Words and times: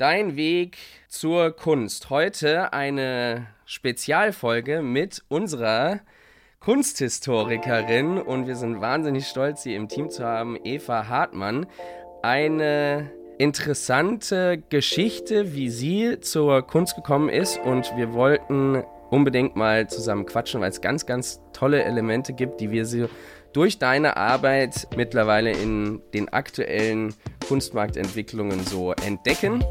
Dein 0.00 0.34
Weg 0.34 0.78
zur 1.10 1.54
Kunst. 1.54 2.08
Heute 2.08 2.72
eine 2.72 3.48
Spezialfolge 3.66 4.80
mit 4.80 5.22
unserer 5.28 6.00
Kunsthistorikerin 6.58 8.16
und 8.16 8.46
wir 8.46 8.56
sind 8.56 8.80
wahnsinnig 8.80 9.26
stolz, 9.26 9.62
sie 9.62 9.74
im 9.74 9.88
Team 9.88 10.08
zu 10.08 10.24
haben, 10.24 10.56
Eva 10.64 11.08
Hartmann. 11.08 11.66
Eine 12.22 13.10
interessante 13.36 14.62
Geschichte, 14.70 15.52
wie 15.54 15.68
sie 15.68 16.18
zur 16.20 16.66
Kunst 16.66 16.96
gekommen 16.96 17.28
ist 17.28 17.58
und 17.58 17.94
wir 17.94 18.14
wollten 18.14 18.82
unbedingt 19.10 19.54
mal 19.54 19.86
zusammen 19.90 20.24
quatschen, 20.24 20.62
weil 20.62 20.70
es 20.70 20.80
ganz, 20.80 21.04
ganz 21.04 21.42
tolle 21.52 21.84
Elemente 21.84 22.32
gibt, 22.32 22.62
die 22.62 22.70
wir 22.70 22.86
so 22.86 23.10
durch 23.52 23.78
deine 23.78 24.16
Arbeit 24.16 24.88
mittlerweile 24.96 25.50
in 25.50 26.00
den 26.14 26.30
aktuellen 26.30 27.12
Kunstmarktentwicklungen 27.46 28.64
so 28.64 28.92
entdecken. 28.92 29.62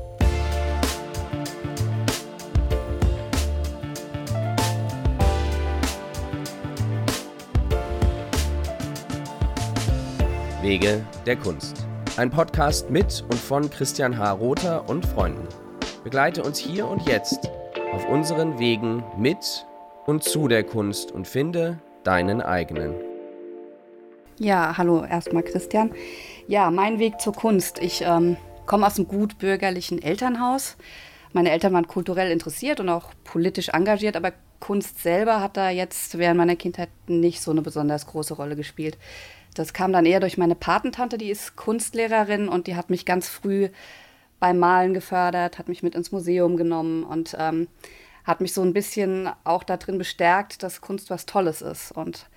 Wege 10.69 11.03
der 11.25 11.35
Kunst. 11.35 11.83
Ein 12.15 12.29
Podcast 12.29 12.91
mit 12.91 13.23
und 13.23 13.39
von 13.39 13.71
Christian 13.71 14.15
H. 14.19 14.33
Rother 14.33 14.87
und 14.87 15.03
Freunden. 15.03 15.47
Begleite 16.03 16.43
uns 16.43 16.59
hier 16.59 16.87
und 16.87 17.07
jetzt 17.07 17.49
auf 17.91 18.07
unseren 18.07 18.59
Wegen 18.59 19.03
mit 19.17 19.65
und 20.05 20.23
zu 20.23 20.47
der 20.47 20.63
Kunst 20.63 21.11
und 21.11 21.27
finde 21.27 21.79
deinen 22.03 22.43
eigenen. 22.43 22.93
Ja, 24.37 24.77
hallo 24.77 25.03
erstmal 25.03 25.41
Christian. 25.41 25.91
Ja, 26.45 26.69
mein 26.69 26.99
Weg 26.99 27.19
zur 27.19 27.33
Kunst. 27.33 27.79
Ich 27.79 28.03
ähm, 28.03 28.37
komme 28.67 28.85
aus 28.85 28.99
einem 28.99 29.07
gut 29.07 29.39
bürgerlichen 29.39 29.99
Elternhaus. 29.99 30.77
Meine 31.33 31.49
Eltern 31.49 31.73
waren 31.73 31.87
kulturell 31.87 32.29
interessiert 32.29 32.79
und 32.79 32.89
auch 32.89 33.09
politisch 33.23 33.69
engagiert, 33.69 34.15
aber 34.15 34.33
Kunst 34.59 35.01
selber 35.01 35.41
hat 35.41 35.57
da 35.57 35.69
jetzt 35.69 36.17
während 36.17 36.37
meiner 36.37 36.55
Kindheit 36.55 36.89
nicht 37.07 37.41
so 37.41 37.51
eine 37.51 37.61
besonders 37.61 38.07
große 38.07 38.33
Rolle 38.33 38.55
gespielt. 38.55 38.97
Das 39.55 39.73
kam 39.73 39.91
dann 39.91 40.05
eher 40.05 40.19
durch 40.19 40.37
meine 40.37 40.55
Patentante, 40.55 41.17
die 41.17 41.31
ist 41.31 41.55
Kunstlehrerin 41.55 42.47
und 42.47 42.67
die 42.67 42.75
hat 42.75 42.89
mich 42.89 43.05
ganz 43.05 43.27
früh 43.27 43.69
beim 44.39 44.59
Malen 44.59 44.93
gefördert, 44.93 45.59
hat 45.59 45.67
mich 45.67 45.83
mit 45.83 45.95
ins 45.95 46.11
Museum 46.11 46.55
genommen 46.55 47.03
und 47.03 47.35
ähm, 47.37 47.67
hat 48.23 48.41
mich 48.41 48.53
so 48.53 48.61
ein 48.61 48.73
bisschen 48.73 49.29
auch 49.43 49.63
darin 49.63 49.97
bestärkt, 49.97 50.63
dass 50.63 50.81
Kunst 50.81 51.09
was 51.09 51.25
Tolles 51.25 51.61
ist. 51.61 51.91
Und 51.91 52.27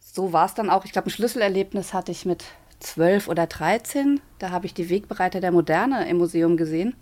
so 0.00 0.32
war 0.32 0.46
es 0.46 0.54
dann 0.54 0.70
auch. 0.70 0.84
Ich 0.84 0.92
glaube, 0.92 1.08
ein 1.08 1.12
Schlüsselerlebnis 1.12 1.94
hatte 1.94 2.12
ich 2.12 2.26
mit 2.26 2.44
zwölf 2.80 3.28
oder 3.28 3.46
dreizehn. 3.46 4.20
Da 4.38 4.50
habe 4.50 4.66
ich 4.66 4.74
die 4.74 4.90
Wegbereiter 4.90 5.40
der 5.40 5.52
Moderne 5.52 6.08
im 6.08 6.18
Museum 6.18 6.56
gesehen, 6.56 6.94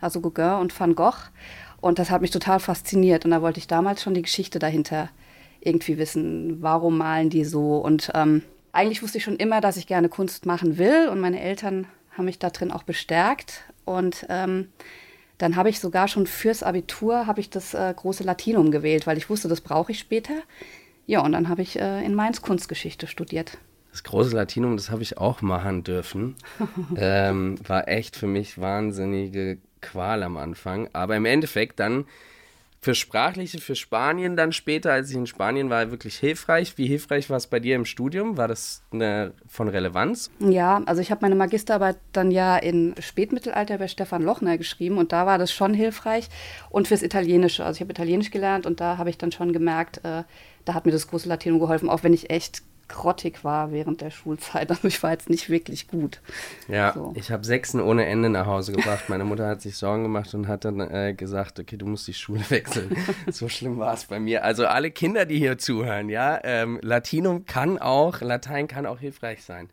also 0.00 0.20
Gauguin 0.20 0.60
und 0.60 0.78
Van 0.78 0.94
Gogh. 0.94 1.30
Und 1.80 1.98
das 1.98 2.10
hat 2.10 2.20
mich 2.20 2.30
total 2.30 2.60
fasziniert. 2.60 3.24
Und 3.24 3.30
da 3.30 3.42
wollte 3.42 3.58
ich 3.58 3.66
damals 3.66 4.02
schon 4.02 4.14
die 4.14 4.22
Geschichte 4.22 4.58
dahinter 4.58 5.08
irgendwie 5.60 5.98
wissen. 5.98 6.62
Warum 6.62 6.98
malen 6.98 7.30
die 7.30 7.44
so? 7.44 7.76
Und 7.76 8.10
ähm, 8.14 8.42
eigentlich 8.72 9.02
wusste 9.02 9.18
ich 9.18 9.24
schon 9.24 9.36
immer, 9.36 9.60
dass 9.60 9.76
ich 9.76 9.86
gerne 9.86 10.08
Kunst 10.08 10.46
machen 10.46 10.78
will 10.78 11.08
und 11.08 11.20
meine 11.20 11.40
Eltern 11.40 11.86
haben 12.16 12.24
mich 12.24 12.38
da 12.38 12.50
drin 12.50 12.70
auch 12.70 12.82
bestärkt. 12.82 13.64
Und 13.84 14.26
ähm, 14.28 14.68
dann 15.38 15.56
habe 15.56 15.70
ich 15.70 15.80
sogar 15.80 16.06
schon 16.06 16.26
fürs 16.26 16.62
Abitur 16.62 17.26
habe 17.26 17.40
ich 17.40 17.50
das 17.50 17.74
äh, 17.74 17.92
große 17.94 18.24
Latinum 18.24 18.70
gewählt, 18.70 19.06
weil 19.06 19.16
ich 19.16 19.30
wusste, 19.30 19.48
das 19.48 19.60
brauche 19.60 19.92
ich 19.92 19.98
später. 19.98 20.34
Ja, 21.06 21.20
und 21.22 21.32
dann 21.32 21.48
habe 21.48 21.62
ich 21.62 21.78
äh, 21.78 22.04
in 22.04 22.14
Mainz 22.14 22.42
Kunstgeschichte 22.42 23.06
studiert. 23.06 23.58
Das 23.90 24.04
große 24.04 24.36
Latinum, 24.36 24.76
das 24.76 24.90
habe 24.90 25.02
ich 25.02 25.18
auch 25.18 25.42
machen 25.42 25.82
dürfen. 25.82 26.36
ähm, 26.96 27.56
war 27.66 27.88
echt 27.88 28.16
für 28.16 28.26
mich 28.26 28.60
wahnsinnige 28.60 29.58
Qual 29.80 30.22
am 30.22 30.36
Anfang. 30.36 30.88
Aber 30.92 31.16
im 31.16 31.24
Endeffekt 31.24 31.80
dann 31.80 32.06
für 32.82 32.94
Sprachliche, 32.94 33.58
für 33.58 33.76
Spanien 33.76 34.36
dann 34.36 34.52
später, 34.52 34.90
als 34.92 35.10
ich 35.10 35.16
in 35.16 35.26
Spanien 35.26 35.68
war, 35.68 35.90
wirklich 35.90 36.16
hilfreich. 36.16 36.78
Wie 36.78 36.86
hilfreich 36.86 37.28
war 37.28 37.36
es 37.36 37.46
bei 37.46 37.60
dir 37.60 37.76
im 37.76 37.84
Studium? 37.84 38.38
War 38.38 38.48
das 38.48 38.82
eine, 38.90 39.34
von 39.46 39.68
Relevanz? 39.68 40.30
Ja, 40.38 40.80
also 40.86 41.02
ich 41.02 41.10
habe 41.10 41.20
meine 41.20 41.34
Magisterarbeit 41.34 41.98
dann 42.12 42.30
ja 42.30 42.56
in 42.56 42.94
Spätmittelalter 42.98 43.76
bei 43.76 43.86
Stefan 43.86 44.22
Lochner 44.22 44.56
geschrieben 44.56 44.96
und 44.96 45.12
da 45.12 45.26
war 45.26 45.36
das 45.36 45.52
schon 45.52 45.74
hilfreich. 45.74 46.30
Und 46.70 46.88
fürs 46.88 47.02
Italienische, 47.02 47.66
also 47.66 47.76
ich 47.76 47.80
habe 47.82 47.92
Italienisch 47.92 48.30
gelernt 48.30 48.64
und 48.64 48.80
da 48.80 48.96
habe 48.96 49.10
ich 49.10 49.18
dann 49.18 49.30
schon 49.30 49.52
gemerkt, 49.52 49.98
äh, 49.98 50.24
da 50.64 50.74
hat 50.74 50.86
mir 50.86 50.92
das 50.92 51.08
große 51.08 51.28
Latinum 51.28 51.60
geholfen, 51.60 51.90
auch 51.90 52.02
wenn 52.02 52.14
ich 52.14 52.30
echt 52.30 52.62
grottig 52.90 53.44
war 53.44 53.72
während 53.72 54.00
der 54.00 54.10
Schulzeit. 54.10 54.70
Also 54.70 54.88
ich 54.88 55.02
war 55.02 55.12
jetzt 55.12 55.30
nicht 55.30 55.48
wirklich 55.48 55.88
gut. 55.88 56.20
Ja, 56.68 56.92
so. 56.92 57.12
ich 57.14 57.30
habe 57.30 57.44
Sechsen 57.44 57.80
ohne 57.80 58.04
Ende 58.06 58.28
nach 58.28 58.46
Hause 58.46 58.72
gebracht. 58.72 59.08
Meine 59.08 59.24
Mutter 59.24 59.46
hat 59.46 59.62
sich 59.62 59.76
Sorgen 59.76 60.02
gemacht 60.02 60.34
und 60.34 60.48
hat 60.48 60.64
dann 60.64 60.80
äh, 60.80 61.14
gesagt, 61.14 61.58
okay, 61.58 61.76
du 61.76 61.86
musst 61.86 62.06
die 62.06 62.14
Schule 62.14 62.42
wechseln. 62.50 62.96
so 63.30 63.48
schlimm 63.48 63.78
war 63.78 63.94
es 63.94 64.04
bei 64.04 64.20
mir. 64.20 64.44
Also 64.44 64.66
alle 64.66 64.90
Kinder, 64.90 65.24
die 65.24 65.38
hier 65.38 65.56
zuhören, 65.56 66.08
ja, 66.08 66.40
ähm, 66.44 66.78
Latinum 66.82 67.46
kann 67.46 67.78
auch, 67.78 68.20
Latein 68.20 68.68
kann 68.68 68.86
auch 68.86 68.98
hilfreich 68.98 69.44
sein. 69.44 69.70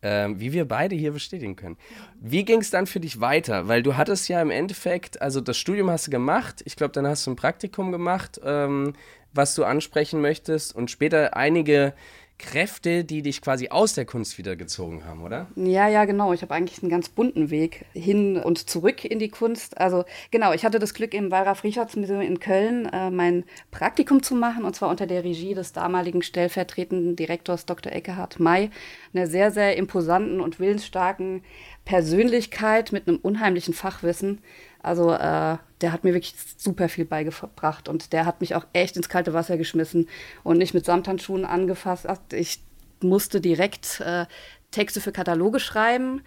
Ähm, 0.00 0.38
wie 0.38 0.52
wir 0.52 0.68
beide 0.68 0.94
hier 0.94 1.10
bestätigen 1.10 1.56
können. 1.56 1.76
Wie 2.20 2.44
ging 2.44 2.60
es 2.60 2.70
dann 2.70 2.86
für 2.86 3.00
dich 3.00 3.20
weiter? 3.20 3.66
Weil 3.66 3.82
du 3.82 3.96
hattest 3.96 4.28
ja 4.28 4.40
im 4.40 4.52
Endeffekt, 4.52 5.20
also 5.20 5.40
das 5.40 5.56
Studium 5.56 5.90
hast 5.90 6.06
du 6.06 6.12
gemacht, 6.12 6.62
ich 6.66 6.76
glaube, 6.76 6.92
dann 6.92 7.04
hast 7.04 7.26
du 7.26 7.32
ein 7.32 7.36
Praktikum 7.36 7.90
gemacht, 7.90 8.40
ähm, 8.44 8.92
was 9.32 9.54
du 9.56 9.64
ansprechen 9.64 10.20
möchtest 10.20 10.74
und 10.74 10.90
später 10.90 11.36
einige 11.36 11.94
Kräfte, 12.38 13.04
die 13.04 13.22
dich 13.22 13.42
quasi 13.42 13.68
aus 13.68 13.94
der 13.94 14.04
Kunst 14.04 14.38
wieder 14.38 14.54
gezogen 14.54 15.04
haben, 15.04 15.22
oder? 15.22 15.48
Ja, 15.56 15.88
ja, 15.88 16.04
genau. 16.04 16.32
Ich 16.32 16.42
habe 16.42 16.54
eigentlich 16.54 16.82
einen 16.82 16.90
ganz 16.90 17.08
bunten 17.08 17.50
Weg 17.50 17.84
hin 17.92 18.36
und 18.36 18.70
zurück 18.70 19.04
in 19.04 19.18
die 19.18 19.28
Kunst. 19.28 19.78
Also 19.78 20.04
genau, 20.30 20.52
ich 20.52 20.64
hatte 20.64 20.78
das 20.78 20.94
Glück, 20.94 21.14
im 21.14 21.30
Wallraf-Richards-Museum 21.32 22.20
in 22.20 22.38
Köln 22.38 22.86
äh, 22.86 23.10
mein 23.10 23.44
Praktikum 23.70 24.22
zu 24.22 24.36
machen, 24.36 24.64
und 24.64 24.76
zwar 24.76 24.88
unter 24.88 25.06
der 25.06 25.24
Regie 25.24 25.54
des 25.54 25.72
damaligen 25.72 26.22
stellvertretenden 26.22 27.16
Direktors 27.16 27.66
Dr. 27.66 27.92
Eckehard 27.92 28.38
May, 28.38 28.70
einer 29.12 29.26
sehr, 29.26 29.50
sehr 29.50 29.76
imposanten 29.76 30.40
und 30.40 30.60
willensstarken 30.60 31.42
Persönlichkeit 31.84 32.92
mit 32.92 33.08
einem 33.08 33.18
unheimlichen 33.18 33.74
Fachwissen. 33.74 34.40
Also 34.80 35.12
äh, 35.12 35.56
der 35.80 35.92
hat 35.92 36.04
mir 36.04 36.14
wirklich 36.14 36.34
super 36.56 36.88
viel 36.88 37.04
beigebracht 37.04 37.88
und 37.88 38.12
der 38.12 38.26
hat 38.26 38.40
mich 38.40 38.54
auch 38.54 38.66
echt 38.72 38.96
ins 38.96 39.08
kalte 39.08 39.32
Wasser 39.32 39.56
geschmissen 39.56 40.08
und 40.42 40.58
nicht 40.58 40.74
mit 40.74 40.84
Samthandschuhen 40.84 41.44
angefasst. 41.44 42.06
Ich 42.32 42.60
musste 43.00 43.40
direkt 43.40 44.00
äh, 44.00 44.26
Texte 44.70 45.00
für 45.00 45.12
Kataloge 45.12 45.60
schreiben 45.60 46.22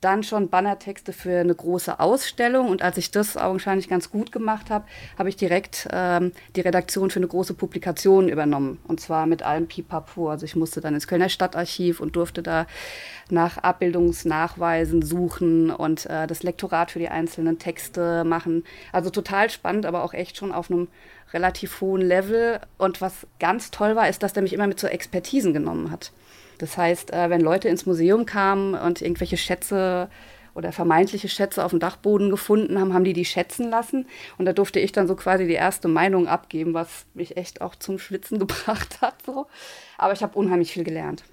dann 0.00 0.22
schon 0.22 0.48
Bannertexte 0.48 1.12
für 1.12 1.40
eine 1.40 1.54
große 1.54 2.00
Ausstellung. 2.00 2.68
Und 2.68 2.82
als 2.82 2.96
ich 2.96 3.10
das 3.10 3.36
augenscheinlich 3.36 3.88
ganz 3.88 4.10
gut 4.10 4.32
gemacht 4.32 4.70
habe, 4.70 4.86
habe 5.18 5.28
ich 5.28 5.36
direkt 5.36 5.88
ähm, 5.92 6.32
die 6.56 6.62
Redaktion 6.62 7.10
für 7.10 7.18
eine 7.18 7.28
große 7.28 7.54
Publikation 7.54 8.28
übernommen. 8.28 8.78
Und 8.88 9.00
zwar 9.00 9.26
mit 9.26 9.42
allem 9.42 9.66
Pipapo. 9.66 10.30
Also 10.30 10.44
ich 10.44 10.56
musste 10.56 10.80
dann 10.80 10.94
ins 10.94 11.06
Kölner 11.06 11.28
Stadtarchiv 11.28 12.00
und 12.00 12.16
durfte 12.16 12.42
da 12.42 12.66
nach 13.28 13.58
Abbildungsnachweisen 13.58 15.02
suchen 15.02 15.70
und 15.70 16.06
äh, 16.06 16.26
das 16.26 16.42
Lektorat 16.42 16.90
für 16.90 16.98
die 16.98 17.08
einzelnen 17.08 17.58
Texte 17.58 18.24
machen. 18.24 18.64
Also 18.92 19.10
total 19.10 19.50
spannend, 19.50 19.86
aber 19.86 20.02
auch 20.02 20.14
echt 20.14 20.36
schon 20.36 20.52
auf 20.52 20.70
einem 20.70 20.88
relativ 21.32 21.80
hohen 21.80 22.02
Level. 22.02 22.60
Und 22.78 23.00
was 23.00 23.26
ganz 23.38 23.70
toll 23.70 23.96
war, 23.96 24.08
ist, 24.08 24.22
dass 24.22 24.32
der 24.32 24.42
mich 24.42 24.52
immer 24.52 24.66
mit 24.66 24.80
so 24.80 24.86
Expertisen 24.86 25.52
genommen 25.52 25.90
hat. 25.90 26.12
Das 26.60 26.76
heißt, 26.76 27.12
äh, 27.12 27.30
wenn 27.30 27.40
Leute 27.40 27.68
ins 27.68 27.86
Museum 27.86 28.26
kamen 28.26 28.74
und 28.74 29.02
irgendwelche 29.02 29.36
Schätze 29.36 30.08
oder 30.54 30.72
vermeintliche 30.72 31.28
Schätze 31.28 31.64
auf 31.64 31.70
dem 31.70 31.80
Dachboden 31.80 32.30
gefunden 32.30 32.78
haben, 32.78 32.92
haben 32.92 33.04
die 33.04 33.12
die 33.12 33.24
schätzen 33.24 33.70
lassen. 33.70 34.06
Und 34.36 34.44
da 34.46 34.52
durfte 34.52 34.80
ich 34.80 34.92
dann 34.92 35.08
so 35.08 35.14
quasi 35.14 35.46
die 35.46 35.54
erste 35.54 35.88
Meinung 35.88 36.26
abgeben, 36.26 36.74
was 36.74 37.06
mich 37.14 37.36
echt 37.36 37.60
auch 37.60 37.74
zum 37.74 37.98
Schwitzen 37.98 38.38
gebracht 38.40 39.00
hat. 39.00 39.14
So. 39.24 39.46
Aber 39.96 40.12
ich 40.12 40.22
habe 40.22 40.38
unheimlich 40.38 40.72
viel 40.72 40.84
gelernt. 40.84 41.24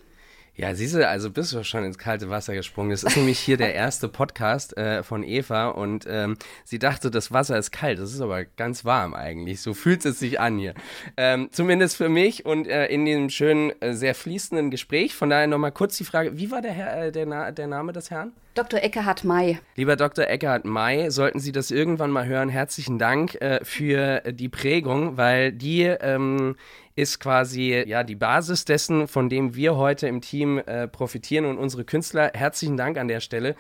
Ja, 0.57 0.73
siehst 0.73 0.95
du, 0.95 1.07
also 1.07 1.29
bist 1.29 1.53
du 1.53 1.63
schon 1.63 1.83
ins 1.83 1.99
kalte 1.99 2.31
Wasser 2.31 2.55
gesprungen. 2.55 2.89
Das 2.89 3.03
ist 3.03 3.15
nämlich 3.15 3.37
hier 3.37 3.57
der 3.57 3.75
erste 3.75 4.09
Podcast 4.09 4.75
äh, 4.75 5.03
von 5.03 5.21
Eva 5.21 5.67
und 5.67 6.05
ähm, 6.09 6.35
sie 6.63 6.79
dachte, 6.79 7.11
das 7.11 7.31
Wasser 7.31 7.59
ist 7.59 7.69
kalt. 7.69 7.99
Das 7.99 8.11
ist 8.11 8.21
aber 8.21 8.43
ganz 8.43 8.83
warm 8.83 9.13
eigentlich. 9.13 9.61
So 9.61 9.75
fühlt 9.75 10.03
es 10.03 10.17
sich 10.17 10.39
an 10.39 10.57
hier. 10.57 10.73
Ähm, 11.15 11.49
zumindest 11.51 11.95
für 11.95 12.09
mich 12.09 12.47
und 12.47 12.67
äh, 12.67 12.87
in 12.87 13.05
diesem 13.05 13.29
schönen, 13.29 13.71
äh, 13.83 13.93
sehr 13.93 14.15
fließenden 14.15 14.71
Gespräch. 14.71 15.13
Von 15.13 15.29
daher 15.29 15.45
nochmal 15.45 15.71
kurz 15.71 15.95
die 15.95 16.05
Frage, 16.05 16.39
wie 16.39 16.49
war 16.49 16.63
der, 16.63 16.71
Herr, 16.71 17.05
äh, 17.05 17.11
der, 17.11 17.27
Na 17.27 17.51
der 17.51 17.67
Name 17.67 17.93
des 17.93 18.09
Herrn? 18.09 18.31
Dr. 18.55 18.81
Eckhard 18.81 19.23
May. 19.23 19.59
Lieber 19.75 19.95
Dr. 19.95 20.25
Eckhard 20.25 20.65
May, 20.65 21.11
sollten 21.11 21.39
Sie 21.39 21.51
das 21.51 21.69
irgendwann 21.69 22.09
mal 22.09 22.25
hören, 22.25 22.49
herzlichen 22.49 22.97
Dank 22.97 23.35
äh, 23.35 23.59
für 23.63 24.21
die 24.31 24.49
Prägung, 24.49 25.15
weil 25.17 25.51
die 25.51 25.83
ähm, 25.83 26.55
ist 26.97 27.19
quasi 27.19 27.83
ja 27.85 28.03
die 28.03 28.15
Basis 28.15 28.65
dessen, 28.65 29.07
von 29.07 29.29
dem 29.29 29.53
wir 29.55 29.75
heute 29.75 30.07
im 30.07 30.19
Team 30.19 30.57
äh, 30.57 30.87
profitieren 30.87 31.45
und 31.45 31.59
unsere 31.59 31.85
Künstler. 31.85 32.31
Herzlichen 32.33 32.75
Dank 32.75 32.97
an 32.97 33.07
der 33.07 33.19
Stelle. 33.19 33.55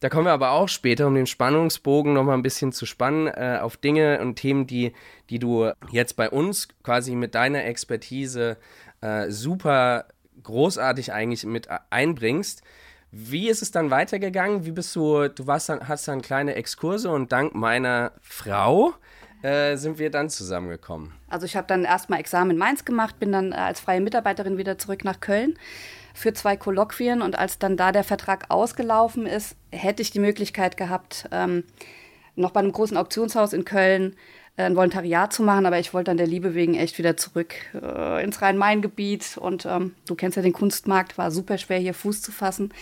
Da 0.00 0.10
kommen 0.10 0.26
wir 0.26 0.32
aber 0.32 0.50
auch 0.50 0.68
später, 0.68 1.06
um 1.06 1.14
den 1.14 1.26
Spannungsbogen 1.26 2.12
noch 2.12 2.24
mal 2.24 2.34
ein 2.34 2.42
bisschen 2.42 2.70
zu 2.70 2.84
spannen, 2.84 3.28
äh, 3.28 3.60
auf 3.62 3.78
Dinge 3.78 4.20
und 4.20 4.36
Themen, 4.36 4.66
die, 4.66 4.92
die 5.30 5.38
du 5.38 5.70
jetzt 5.90 6.16
bei 6.16 6.28
uns 6.28 6.68
quasi 6.82 7.14
mit 7.14 7.34
deiner 7.34 7.64
Expertise 7.64 8.58
äh, 9.00 9.30
super 9.30 10.04
großartig 10.42 11.14
eigentlich 11.14 11.46
mit 11.46 11.68
einbringst. 11.88 12.62
Wie 13.10 13.48
ist 13.48 13.62
es 13.62 13.70
dann 13.70 13.90
weitergegangen? 13.90 14.66
Wie 14.66 14.72
bist 14.72 14.94
du, 14.96 15.28
du 15.28 15.46
warst 15.46 15.70
dann, 15.70 15.88
hast 15.88 16.08
dann 16.08 16.20
kleine 16.20 16.56
Exkurse 16.56 17.08
und 17.08 17.32
dank 17.32 17.54
meiner 17.54 18.12
Frau 18.20 18.92
äh, 19.42 19.76
sind 19.76 19.98
wir 19.98 20.10
dann 20.10 20.30
zusammengekommen. 20.30 21.12
Also 21.28 21.46
ich 21.46 21.56
habe 21.56 21.66
dann 21.66 21.84
erstmal 21.84 22.20
Examen 22.20 22.52
in 22.52 22.58
Mainz 22.58 22.84
gemacht, 22.84 23.18
bin 23.18 23.32
dann 23.32 23.52
äh, 23.52 23.56
als 23.56 23.80
freie 23.80 24.00
Mitarbeiterin 24.00 24.58
wieder 24.58 24.78
zurück 24.78 25.04
nach 25.04 25.20
Köln 25.20 25.58
für 26.14 26.32
zwei 26.32 26.56
Kolloquien 26.56 27.22
und 27.22 27.38
als 27.38 27.58
dann 27.58 27.76
da 27.76 27.92
der 27.92 28.04
Vertrag 28.04 28.46
ausgelaufen 28.50 29.26
ist, 29.26 29.56
hätte 29.70 30.02
ich 30.02 30.10
die 30.10 30.20
Möglichkeit 30.20 30.76
gehabt, 30.76 31.28
ähm, 31.32 31.64
noch 32.36 32.50
bei 32.50 32.60
einem 32.60 32.72
großen 32.72 32.96
Auktionshaus 32.96 33.52
in 33.52 33.64
Köln 33.64 34.16
äh, 34.56 34.64
ein 34.64 34.76
Volontariat 34.76 35.32
zu 35.32 35.42
machen, 35.42 35.66
aber 35.66 35.78
ich 35.78 35.94
wollte 35.94 36.10
dann 36.10 36.18
der 36.18 36.26
Liebe 36.26 36.54
wegen 36.54 36.74
echt 36.74 36.98
wieder 36.98 37.16
zurück 37.16 37.54
äh, 37.74 38.22
ins 38.22 38.42
Rhein-Main-Gebiet 38.42 39.38
und 39.38 39.66
ähm, 39.66 39.94
du 40.06 40.14
kennst 40.14 40.36
ja 40.36 40.42
den 40.42 40.52
Kunstmarkt, 40.52 41.18
war 41.18 41.30
super 41.30 41.58
schwer 41.58 41.78
hier 41.78 41.94
Fuß 41.94 42.22
zu 42.22 42.32
fassen. 42.32 42.72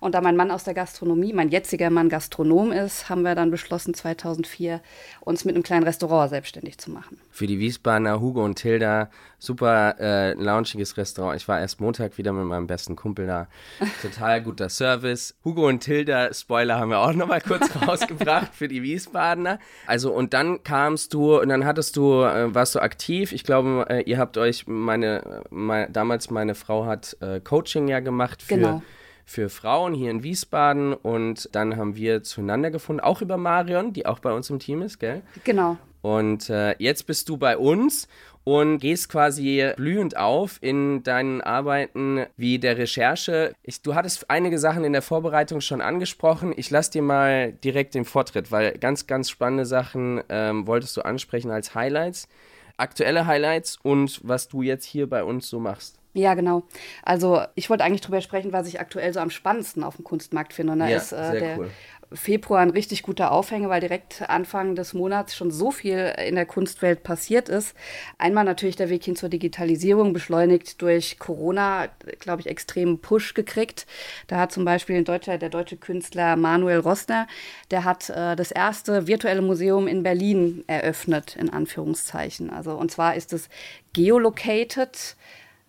Und 0.00 0.14
da 0.14 0.20
mein 0.20 0.36
Mann 0.36 0.50
aus 0.50 0.64
der 0.64 0.74
Gastronomie, 0.74 1.32
mein 1.32 1.48
jetziger 1.48 1.90
Mann 1.90 2.08
Gastronom 2.08 2.72
ist, 2.72 3.08
haben 3.08 3.22
wir 3.22 3.34
dann 3.34 3.50
beschlossen, 3.50 3.94
2004 3.94 4.80
uns 5.20 5.44
mit 5.44 5.54
einem 5.54 5.62
kleinen 5.62 5.84
Restaurant 5.84 6.30
selbstständig 6.30 6.78
zu 6.78 6.90
machen. 6.90 7.18
Für 7.30 7.46
die 7.46 7.58
Wiesbadener 7.58 8.20
Hugo 8.20 8.44
und 8.44 8.56
Tilda, 8.56 9.10
super 9.38 9.96
äh, 9.98 10.32
launchiges 10.34 10.96
Restaurant. 10.96 11.36
Ich 11.40 11.48
war 11.48 11.60
erst 11.60 11.80
Montag 11.80 12.18
wieder 12.18 12.32
mit 12.32 12.44
meinem 12.46 12.66
besten 12.66 12.96
Kumpel 12.96 13.26
da. 13.26 13.48
Total 14.02 14.42
guter 14.42 14.68
Service. 14.68 15.34
Hugo 15.44 15.68
und 15.68 15.80
Tilda, 15.80 16.32
Spoiler 16.32 16.78
haben 16.78 16.90
wir 16.90 16.98
auch 16.98 17.12
nochmal 17.12 17.40
kurz 17.40 17.68
rausgebracht 17.86 18.54
für 18.54 18.68
die 18.68 18.82
Wiesbadener. 18.82 19.58
Also 19.86 20.12
und 20.12 20.34
dann 20.34 20.62
kamst 20.62 21.14
du 21.14 21.40
und 21.40 21.48
dann 21.48 21.64
hattest 21.64 21.96
du, 21.96 22.22
äh, 22.22 22.54
warst 22.54 22.74
du 22.74 22.80
aktiv. 22.80 23.32
Ich 23.32 23.44
glaube, 23.44 23.86
äh, 23.88 24.02
ihr 24.02 24.18
habt 24.18 24.38
euch, 24.38 24.66
meine, 24.66 25.42
meine, 25.50 25.90
damals 25.90 26.30
meine 26.30 26.54
Frau 26.54 26.86
hat 26.86 27.16
äh, 27.20 27.40
Coaching 27.40 27.88
ja 27.88 28.00
gemacht 28.00 28.42
für 28.42 28.54
Genau 28.54 28.82
für 29.28 29.50
Frauen 29.50 29.92
hier 29.92 30.10
in 30.10 30.22
Wiesbaden 30.22 30.94
und 30.94 31.50
dann 31.52 31.76
haben 31.76 31.96
wir 31.96 32.22
zueinander 32.22 32.70
gefunden, 32.70 33.00
auch 33.00 33.20
über 33.20 33.36
Marion, 33.36 33.92
die 33.92 34.06
auch 34.06 34.20
bei 34.20 34.32
uns 34.32 34.48
im 34.48 34.58
Team 34.58 34.80
ist, 34.80 34.98
gell? 34.98 35.20
Genau. 35.44 35.76
Und 36.00 36.48
äh, 36.48 36.74
jetzt 36.78 37.06
bist 37.06 37.28
du 37.28 37.36
bei 37.36 37.58
uns 37.58 38.08
und 38.44 38.78
gehst 38.78 39.10
quasi 39.10 39.70
blühend 39.76 40.16
auf 40.16 40.56
in 40.62 41.02
deinen 41.02 41.42
Arbeiten 41.42 42.24
wie 42.38 42.58
der 42.58 42.78
Recherche. 42.78 43.52
Ich, 43.62 43.82
du 43.82 43.94
hattest 43.94 44.30
einige 44.30 44.58
Sachen 44.58 44.84
in 44.84 44.94
der 44.94 45.02
Vorbereitung 45.02 45.60
schon 45.60 45.82
angesprochen. 45.82 46.54
Ich 46.56 46.70
lasse 46.70 46.92
dir 46.92 47.02
mal 47.02 47.52
direkt 47.52 47.94
den 47.94 48.06
Vortritt, 48.06 48.50
weil 48.50 48.78
ganz, 48.78 49.06
ganz 49.06 49.28
spannende 49.28 49.66
Sachen 49.66 50.22
ähm, 50.30 50.66
wolltest 50.66 50.96
du 50.96 51.02
ansprechen 51.02 51.50
als 51.50 51.74
Highlights. 51.74 52.28
Aktuelle 52.78 53.26
Highlights 53.26 53.78
und 53.82 54.20
was 54.22 54.48
du 54.48 54.62
jetzt 54.62 54.86
hier 54.86 55.06
bei 55.06 55.22
uns 55.22 55.50
so 55.50 55.60
machst. 55.60 55.97
Ja, 56.18 56.34
genau. 56.34 56.64
Also 57.04 57.42
ich 57.54 57.70
wollte 57.70 57.84
eigentlich 57.84 58.00
drüber 58.00 58.20
sprechen, 58.20 58.52
was 58.52 58.66
ich 58.66 58.80
aktuell 58.80 59.12
so 59.12 59.20
am 59.20 59.30
spannendsten 59.30 59.84
auf 59.84 59.96
dem 59.96 60.04
Kunstmarkt 60.04 60.52
finde. 60.52 60.72
Und 60.72 60.80
da 60.80 60.88
Ja, 60.88 60.96
ist 60.96 61.12
äh, 61.12 61.38
der 61.38 61.58
cool. 61.58 61.70
Februar 62.10 62.60
ein 62.60 62.70
richtig 62.70 63.02
guter 63.02 63.30
Aufhänger, 63.32 63.68
weil 63.68 63.80
direkt 63.82 64.28
Anfang 64.30 64.74
des 64.74 64.94
Monats 64.94 65.36
schon 65.36 65.50
so 65.50 65.70
viel 65.70 66.14
in 66.26 66.36
der 66.36 66.46
Kunstwelt 66.46 67.02
passiert 67.02 67.50
ist. 67.50 67.76
Einmal 68.16 68.44
natürlich 68.44 68.76
der 68.76 68.88
Weg 68.88 69.04
hin 69.04 69.14
zur 69.14 69.28
Digitalisierung, 69.28 70.14
beschleunigt 70.14 70.80
durch 70.80 71.18
Corona, 71.18 71.88
glaube 72.18 72.40
ich, 72.40 72.46
extremen 72.48 73.00
Push 73.00 73.34
gekriegt. 73.34 73.86
Da 74.26 74.38
hat 74.38 74.52
zum 74.52 74.64
Beispiel 74.64 74.96
in 74.96 75.04
Deutschland 75.04 75.42
der 75.42 75.50
deutsche 75.50 75.76
Künstler 75.76 76.36
Manuel 76.36 76.78
Rossner, 76.80 77.26
der 77.70 77.84
hat 77.84 78.08
äh, 78.08 78.34
das 78.36 78.50
erste 78.50 79.06
virtuelle 79.06 79.42
Museum 79.42 79.86
in 79.86 80.02
Berlin 80.02 80.64
eröffnet, 80.66 81.36
in 81.36 81.50
Anführungszeichen. 81.50 82.48
Also 82.50 82.72
und 82.72 82.90
zwar 82.90 83.16
ist 83.16 83.34
es 83.34 83.50
geolocated 83.92 85.16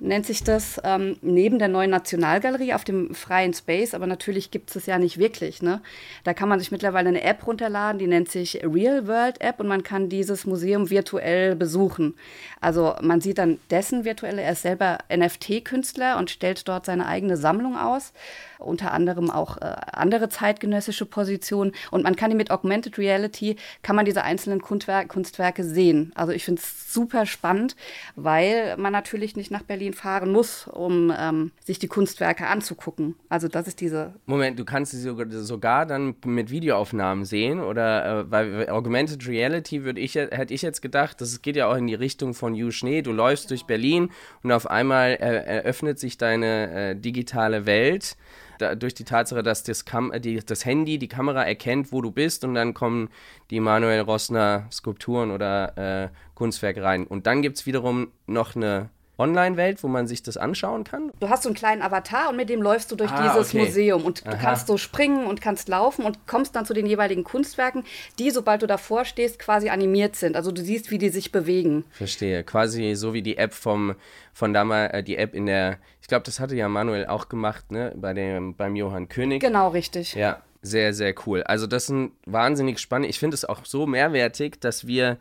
nennt 0.01 0.25
sich 0.25 0.43
das, 0.43 0.79
ähm, 0.83 1.17
neben 1.21 1.59
der 1.59 1.67
neuen 1.67 1.91
Nationalgalerie 1.91 2.73
auf 2.73 2.83
dem 2.83 3.13
freien 3.13 3.53
Space, 3.53 3.93
aber 3.93 4.07
natürlich 4.07 4.51
gibt 4.51 4.69
es 4.71 4.75
es 4.79 4.85
ja 4.85 4.97
nicht 4.97 5.17
wirklich. 5.17 5.61
Ne? 5.61 5.81
Da 6.23 6.33
kann 6.33 6.49
man 6.49 6.59
sich 6.59 6.71
mittlerweile 6.71 7.09
eine 7.09 7.23
App 7.23 7.45
runterladen, 7.45 7.99
die 7.99 8.07
nennt 8.07 8.31
sich 8.31 8.61
Real 8.63 9.07
World 9.07 9.41
App 9.41 9.59
und 9.59 9.67
man 9.67 9.83
kann 9.83 10.09
dieses 10.09 10.45
Museum 10.45 10.89
virtuell 10.89 11.55
besuchen. 11.55 12.15
Also 12.59 12.95
man 13.01 13.21
sieht 13.21 13.37
dann 13.37 13.59
dessen 13.69 14.05
virtuelle, 14.05 14.41
er 14.41 14.53
ist 14.53 14.63
selber 14.63 14.99
NFT-Künstler 15.13 16.17
und 16.17 16.31
stellt 16.31 16.67
dort 16.67 16.85
seine 16.85 17.05
eigene 17.05 17.37
Sammlung 17.37 17.77
aus, 17.77 18.13
unter 18.59 18.91
anderem 18.91 19.31
auch 19.31 19.57
äh, 19.57 19.75
andere 19.93 20.29
zeitgenössische 20.29 21.05
Positionen 21.05 21.71
und 21.91 22.03
man 22.03 22.15
kann 22.15 22.29
die 22.29 22.35
mit 22.35 22.51
Augmented 22.51 22.97
Reality, 22.97 23.55
kann 23.81 23.95
man 23.95 24.05
diese 24.05 24.23
einzelnen 24.23 24.61
Kunstwer 24.61 25.05
Kunstwerke 25.05 25.63
sehen. 25.63 26.11
Also 26.15 26.33
ich 26.33 26.45
finde 26.45 26.61
es 26.61 26.93
super 26.93 27.25
spannend, 27.25 27.75
weil 28.15 28.75
man 28.77 28.91
natürlich 28.91 29.35
nicht 29.35 29.51
nach 29.51 29.63
Berlin 29.63 29.93
fahren 29.93 30.31
muss, 30.31 30.67
um 30.67 31.13
ähm, 31.17 31.51
sich 31.63 31.79
die 31.79 31.87
Kunstwerke 31.87 32.47
anzugucken. 32.47 33.15
Also 33.29 33.47
das 33.47 33.67
ist 33.67 33.81
diese. 33.81 34.13
Moment, 34.25 34.59
du 34.59 34.65
kannst 34.65 34.91
sie 34.91 34.99
sogar, 34.99 35.27
sogar 35.29 35.85
dann 35.85 36.15
mit 36.25 36.49
Videoaufnahmen 36.51 37.25
sehen 37.25 37.59
oder 37.59 38.21
äh, 38.21 38.31
weil 38.31 38.69
Augmented 38.69 39.27
Reality 39.27 39.83
würde 39.83 39.99
ich 39.99 40.15
hätte 40.15 40.53
ich 40.53 40.61
jetzt 40.61 40.81
gedacht, 40.81 41.21
das 41.21 41.41
geht 41.41 41.55
ja 41.55 41.67
auch 41.67 41.75
in 41.75 41.87
die 41.87 41.95
Richtung 41.95 42.33
von 42.33 42.55
You 42.55 42.71
Schnee. 42.71 43.01
Du 43.01 43.11
läufst 43.11 43.49
durch 43.51 43.65
Berlin 43.65 44.11
und 44.43 44.51
auf 44.51 44.69
einmal 44.69 45.11
äh, 45.11 45.59
eröffnet 45.59 45.99
sich 45.99 46.17
deine 46.17 46.91
äh, 46.91 46.95
digitale 46.95 47.65
Welt. 47.65 48.17
Da, 48.59 48.75
durch 48.75 48.93
die 48.93 49.03
Tatsache, 49.03 49.41
dass 49.41 49.63
das, 49.63 49.85
Kam 49.85 50.11
die, 50.21 50.39
das 50.39 50.65
Handy, 50.65 50.99
die 50.99 51.07
Kamera 51.07 51.43
erkennt, 51.43 51.91
wo 51.91 52.01
du 52.01 52.11
bist 52.11 52.43
und 52.43 52.53
dann 52.53 52.73
kommen 52.73 53.09
die 53.49 53.59
Manuel 53.59 54.01
Rossner 54.01 54.67
Skulpturen 54.71 55.31
oder 55.31 56.03
äh, 56.03 56.09
Kunstwerke 56.35 56.83
rein. 56.83 57.07
Und 57.07 57.25
dann 57.25 57.41
gibt 57.41 57.57
es 57.57 57.65
wiederum 57.65 58.11
noch 58.27 58.55
eine 58.55 58.89
Online-Welt, 59.19 59.83
wo 59.83 59.87
man 59.87 60.07
sich 60.07 60.23
das 60.23 60.37
anschauen 60.37 60.83
kann? 60.85 61.11
Du 61.19 61.29
hast 61.29 61.43
so 61.43 61.49
einen 61.49 61.55
kleinen 61.55 61.81
Avatar 61.81 62.29
und 62.29 62.37
mit 62.37 62.49
dem 62.49 62.61
läufst 62.61 62.91
du 62.91 62.95
durch 62.95 63.11
Ah, 63.11 63.33
dieses 63.33 63.49
okay. 63.53 63.65
Museum 63.65 64.05
und 64.05 64.25
du 64.25 64.29
Aha. 64.31 64.37
kannst 64.41 64.67
so 64.67 64.77
springen 64.77 65.25
und 65.27 65.41
kannst 65.41 65.67
laufen 65.67 66.05
und 66.05 66.25
kommst 66.25 66.55
dann 66.55 66.65
zu 66.65 66.73
den 66.73 66.85
jeweiligen 66.85 67.23
Kunstwerken, 67.23 67.83
die, 68.17 68.31
sobald 68.31 68.61
du 68.61 68.67
davor 68.67 69.05
stehst, 69.05 69.37
quasi 69.39 69.69
animiert 69.69 70.15
sind. 70.15 70.35
Also 70.35 70.51
du 70.51 70.61
siehst, 70.61 70.89
wie 70.91 70.97
die 70.97 71.09
sich 71.09 71.31
bewegen. 71.31 71.83
Verstehe. 71.91 72.43
Quasi 72.43 72.95
so 72.95 73.13
wie 73.13 73.21
die 73.21 73.37
App 73.37 73.53
vom, 73.53 73.95
von 74.33 74.53
damals, 74.53 74.93
äh, 74.93 75.03
die 75.03 75.17
App 75.17 75.35
in 75.35 75.45
der, 75.45 75.77
ich 76.01 76.07
glaube, 76.07 76.23
das 76.23 76.39
hatte 76.39 76.55
ja 76.55 76.69
Manuel 76.69 77.05
auch 77.07 77.27
gemacht, 77.29 77.71
ne, 77.71 77.93
bei 77.95 78.13
dem, 78.13 78.55
beim 78.55 78.75
Johann 78.75 79.09
König. 79.09 79.41
Genau, 79.41 79.67
richtig. 79.69 80.15
Ja, 80.15 80.41
sehr, 80.61 80.93
sehr 80.93 81.13
cool. 81.25 81.43
Also 81.43 81.67
das 81.67 81.87
sind 81.87 82.11
wahnsinnig 82.25 82.79
spannend. 82.79 83.09
Ich 83.09 83.19
finde 83.19 83.35
es 83.35 83.45
auch 83.45 83.65
so 83.65 83.85
mehrwertig, 83.85 84.59
dass 84.59 84.87
wir, 84.87 85.17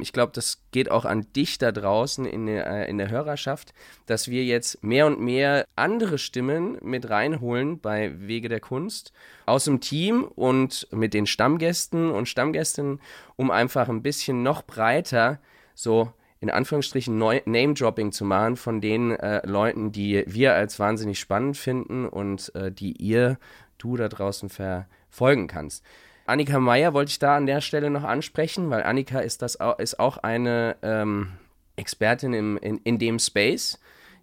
ich 0.00 0.12
glaube, 0.12 0.32
das 0.34 0.62
geht 0.70 0.90
auch 0.90 1.04
an 1.04 1.26
dich 1.34 1.58
da 1.58 1.72
draußen 1.72 2.24
in 2.24 2.46
der, 2.46 2.66
äh, 2.66 2.90
in 2.90 2.98
der 2.98 3.10
Hörerschaft, 3.10 3.74
dass 4.06 4.28
wir 4.28 4.44
jetzt 4.44 4.82
mehr 4.82 5.06
und 5.06 5.20
mehr 5.20 5.66
andere 5.76 6.18
Stimmen 6.18 6.78
mit 6.82 7.10
reinholen 7.10 7.78
bei 7.78 8.12
Wege 8.20 8.48
der 8.48 8.60
Kunst 8.60 9.12
aus 9.44 9.64
dem 9.64 9.80
Team 9.80 10.24
und 10.24 10.88
mit 10.92 11.14
den 11.14 11.26
Stammgästen 11.26 12.10
und 12.10 12.28
Stammgästinnen, 12.28 13.00
um 13.36 13.50
einfach 13.50 13.88
ein 13.88 14.02
bisschen 14.02 14.42
noch 14.42 14.62
breiter 14.62 15.38
so 15.74 16.12
in 16.40 16.50
Anführungsstrichen 16.50 17.16
Name-Dropping 17.16 18.12
zu 18.12 18.24
machen 18.24 18.56
von 18.56 18.80
den 18.80 19.12
äh, 19.12 19.46
Leuten, 19.46 19.92
die 19.92 20.24
wir 20.26 20.54
als 20.54 20.78
wahnsinnig 20.78 21.18
spannend 21.18 21.56
finden 21.56 22.06
und 22.06 22.54
äh, 22.54 22.70
die 22.70 22.92
ihr, 22.92 23.38
du 23.78 23.96
da 23.96 24.08
draußen 24.08 24.48
verfolgen 24.48 25.46
kannst. 25.48 25.84
Annika 26.26 26.58
Meyer 26.58 26.92
wollte 26.94 27.10
ich 27.10 27.18
da 27.18 27.36
an 27.36 27.46
der 27.46 27.60
Stelle 27.60 27.90
noch 27.90 28.04
ansprechen, 28.04 28.70
weil 28.70 28.82
Annika 28.82 29.20
ist, 29.20 29.42
das, 29.42 29.60
au- 29.60 29.74
ist 29.76 29.98
auch 30.00 30.18
eine 30.18 30.76
ähm, 30.82 31.32
Expertin 31.76 32.32
im, 32.32 32.56
in, 32.58 32.78
in 32.78 32.98
dem 32.98 33.18
Space, 33.18 33.78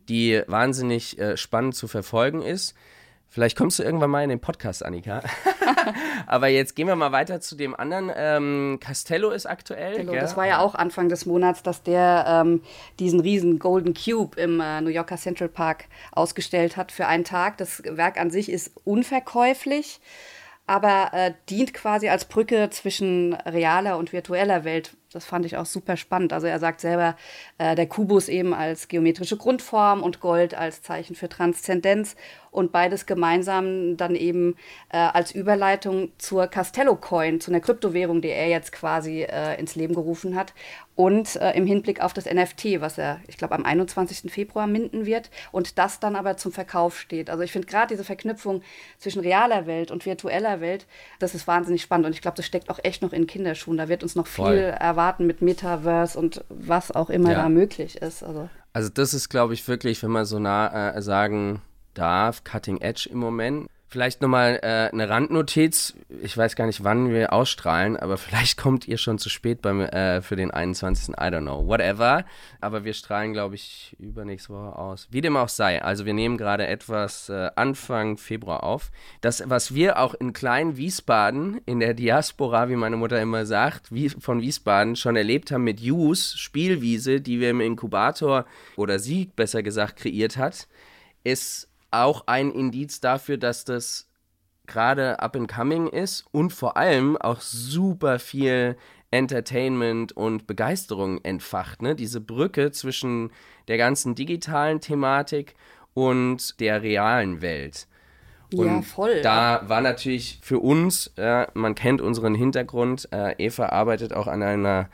die 0.09 0.41
wahnsinnig 0.47 1.17
äh, 1.19 1.37
spannend 1.37 1.75
zu 1.75 1.87
verfolgen 1.87 2.41
ist. 2.41 2.75
Vielleicht 3.29 3.57
kommst 3.57 3.79
du 3.79 3.83
irgendwann 3.83 4.11
mal 4.11 4.21
in 4.23 4.29
den 4.29 4.39
Podcast, 4.41 4.85
Annika. 4.85 5.23
Aber 6.27 6.49
jetzt 6.49 6.75
gehen 6.75 6.87
wir 6.87 6.95
mal 6.95 7.11
weiter 7.11 7.41
zu 7.41 7.55
dem 7.55 7.73
anderen. 7.73 8.11
Ähm, 8.15 8.77
Castello 8.79 9.31
ist 9.31 9.47
aktuell. 9.47 10.05
Gell? 10.05 10.19
das 10.19 10.37
war 10.37 10.45
ja 10.45 10.59
auch 10.59 10.75
Anfang 10.75 11.09
des 11.09 11.25
Monats, 11.25 11.63
dass 11.63 11.81
der 11.81 12.25
ähm, 12.27 12.61
diesen 12.99 13.19
riesen 13.21 13.57
Golden 13.57 13.95
Cube 13.95 14.39
im 14.39 14.59
äh, 14.59 14.81
New 14.81 14.89
Yorker 14.91 15.17
Central 15.17 15.49
Park 15.49 15.85
ausgestellt 16.11 16.77
hat 16.77 16.91
für 16.91 17.07
einen 17.07 17.23
Tag. 17.23 17.57
Das 17.57 17.81
Werk 17.85 18.19
an 18.19 18.29
sich 18.29 18.51
ist 18.51 18.71
unverkäuflich, 18.83 19.99
aber 20.65 21.09
äh, 21.13 21.33
dient 21.49 21.73
quasi 21.73 22.09
als 22.09 22.25
Brücke 22.25 22.69
zwischen 22.69 23.33
realer 23.33 23.97
und 23.97 24.13
virtueller 24.13 24.63
Welt. 24.63 24.95
Das 25.13 25.25
fand 25.25 25.45
ich 25.45 25.57
auch 25.57 25.65
super 25.65 25.97
spannend. 25.97 26.33
Also 26.33 26.47
er 26.47 26.59
sagt 26.59 26.81
selber, 26.81 27.15
äh, 27.57 27.75
der 27.75 27.87
Kubus 27.87 28.27
eben 28.27 28.53
als 28.53 28.87
geometrische 28.87 29.37
Grundform 29.37 30.01
und 30.01 30.19
Gold 30.19 30.55
als 30.55 30.81
Zeichen 30.81 31.15
für 31.15 31.29
Transzendenz 31.29 32.15
und 32.53 32.71
beides 32.71 33.05
gemeinsam 33.05 33.97
dann 33.97 34.15
eben 34.15 34.55
äh, 34.89 34.97
als 34.97 35.31
Überleitung 35.33 36.11
zur 36.19 36.47
Castello 36.47 36.95
Coin, 36.95 37.41
zu 37.41 37.51
einer 37.51 37.59
Kryptowährung, 37.59 38.21
die 38.21 38.29
er 38.29 38.47
jetzt 38.47 38.71
quasi 38.71 39.23
äh, 39.23 39.59
ins 39.59 39.75
Leben 39.75 39.95
gerufen 39.95 40.35
hat. 40.35 40.53
Und 40.95 41.37
äh, 41.37 41.53
im 41.53 41.65
Hinblick 41.65 42.01
auf 42.03 42.13
das 42.13 42.25
NFT, 42.25 42.79
was 42.79 42.99
er, 42.99 43.19
ich 43.27 43.37
glaube, 43.37 43.55
am 43.55 43.65
21. 43.65 44.31
Februar 44.31 44.67
minden 44.67 45.07
wird 45.07 45.31
und 45.51 45.79
das 45.79 45.99
dann 45.99 46.15
aber 46.15 46.37
zum 46.37 46.51
Verkauf 46.51 46.99
steht. 46.99 47.31
Also 47.31 47.41
ich 47.41 47.51
finde 47.51 47.67
gerade 47.67 47.87
diese 47.87 48.03
Verknüpfung 48.03 48.61
zwischen 48.99 49.21
realer 49.21 49.65
Welt 49.65 49.89
und 49.89 50.05
virtueller 50.05 50.61
Welt, 50.61 50.85
das 51.17 51.33
ist 51.33 51.47
wahnsinnig 51.47 51.81
spannend. 51.81 52.05
Und 52.05 52.13
ich 52.13 52.21
glaube, 52.21 52.37
das 52.37 52.45
steckt 52.45 52.69
auch 52.69 52.79
echt 52.83 53.01
noch 53.01 53.11
in 53.11 53.25
Kinderschuhen. 53.25 53.77
Da 53.77 53.89
wird 53.89 54.03
uns 54.03 54.13
noch 54.13 54.27
viel 54.27 54.75
erwarten 54.79 55.02
mit 55.19 55.41
Metaverse 55.41 56.17
und 56.17 56.43
was 56.49 56.91
auch 56.91 57.09
immer 57.09 57.31
Ja. 57.31 57.43
da 57.43 57.49
möglich 57.49 57.97
ist. 58.01 58.23
Also 58.23 58.49
Also 58.73 58.89
das 58.89 59.13
ist, 59.13 59.29
glaube 59.29 59.53
ich, 59.53 59.67
wirklich, 59.67 60.01
wenn 60.03 60.11
man 60.11 60.25
so 60.25 60.39
nah 60.39 60.95
äh, 60.95 61.01
sagen 61.01 61.61
darf, 61.93 62.43
Cutting 62.43 62.77
Edge 62.81 63.07
im 63.11 63.19
Moment. 63.19 63.67
Vielleicht 63.93 64.23
nochmal 64.23 64.59
äh, 64.63 64.89
eine 64.91 65.07
Randnotiz. 65.07 65.93
Ich 66.23 66.35
weiß 66.35 66.55
gar 66.55 66.65
nicht, 66.65 66.83
wann 66.83 67.11
wir 67.11 67.31
ausstrahlen, 67.31 67.95
aber 67.95 68.17
vielleicht 68.17 68.57
kommt 68.57 68.87
ihr 68.87 68.97
schon 68.97 69.19
zu 69.19 69.29
spät 69.29 69.61
beim, 69.61 69.81
äh, 69.81 70.23
für 70.23 70.35
den 70.35 70.49
21. 70.49 71.09
I 71.09 71.27
don't 71.27 71.41
know. 71.41 71.67
Whatever. 71.67 72.25
Aber 72.59 72.85
wir 72.85 72.93
strahlen, 72.93 73.33
glaube 73.33 73.53
ich, 73.53 73.95
übernächste 73.99 74.51
Woche 74.51 74.79
aus. 74.79 75.07
Wie 75.11 75.21
dem 75.21 75.37
auch 75.37 75.47
sei. 75.47 75.79
Also 75.83 76.07
wir 76.07 76.15
nehmen 76.15 76.39
gerade 76.39 76.65
etwas 76.65 77.29
äh, 77.29 77.51
Anfang 77.55 78.17
Februar 78.17 78.63
auf. 78.63 78.89
Das, 79.21 79.43
was 79.47 79.75
wir 79.75 79.99
auch 79.99 80.15
in 80.15 80.33
kleinen 80.33 80.75
Wiesbaden, 80.75 81.61
in 81.67 81.79
der 81.79 81.93
Diaspora, 81.93 82.69
wie 82.69 82.75
meine 82.75 82.97
Mutter 82.97 83.21
immer 83.21 83.45
sagt, 83.45 83.91
wie 83.91 84.09
von 84.09 84.41
Wiesbaden 84.41 84.95
schon 84.95 85.15
erlebt 85.15 85.51
haben 85.51 85.65
mit 85.65 85.79
Use, 85.79 86.35
Spielwiese, 86.35 87.21
die 87.21 87.39
wir 87.39 87.51
im 87.51 87.61
Inkubator 87.61 88.45
oder 88.75 88.97
sie 88.97 89.29
besser 89.35 89.61
gesagt 89.61 89.97
kreiert 89.97 90.37
hat, 90.37 90.67
ist 91.23 91.69
auch 91.93 92.23
ein 92.27 92.51
Indiz 92.51 92.99
dafür, 92.99 93.37
dass 93.37 93.65
das 93.65 94.07
gerade 94.65 95.19
up 95.19 95.35
and 95.35 95.51
coming 95.51 95.87
ist 95.87 96.25
und 96.31 96.51
vor 96.51 96.77
allem 96.77 97.17
auch 97.17 97.41
super 97.41 98.19
viel 98.19 98.77
Entertainment 99.11 100.11
und 100.13 100.47
Begeisterung 100.47 101.23
entfacht. 101.23 101.81
Ne? 101.81 101.95
Diese 101.95 102.19
Brücke 102.19 102.71
zwischen 102.71 103.31
der 103.67 103.77
ganzen 103.77 104.15
digitalen 104.15 104.81
Thematik 104.81 105.55
und 105.93 106.59
der 106.59 106.81
realen 106.81 107.41
Welt. 107.41 107.87
Und 108.53 108.67
ja, 108.67 108.81
voll. 108.81 109.21
Da 109.21 109.63
war 109.67 109.81
natürlich 109.81 110.39
für 110.41 110.59
uns, 110.59 111.11
äh, 111.17 111.47
man 111.53 111.75
kennt 111.75 112.01
unseren 112.01 112.35
Hintergrund, 112.35 113.07
äh, 113.11 113.35
Eva 113.37 113.67
arbeitet 113.67 114.13
auch 114.13 114.27
an 114.27 114.41
einer 114.43 114.89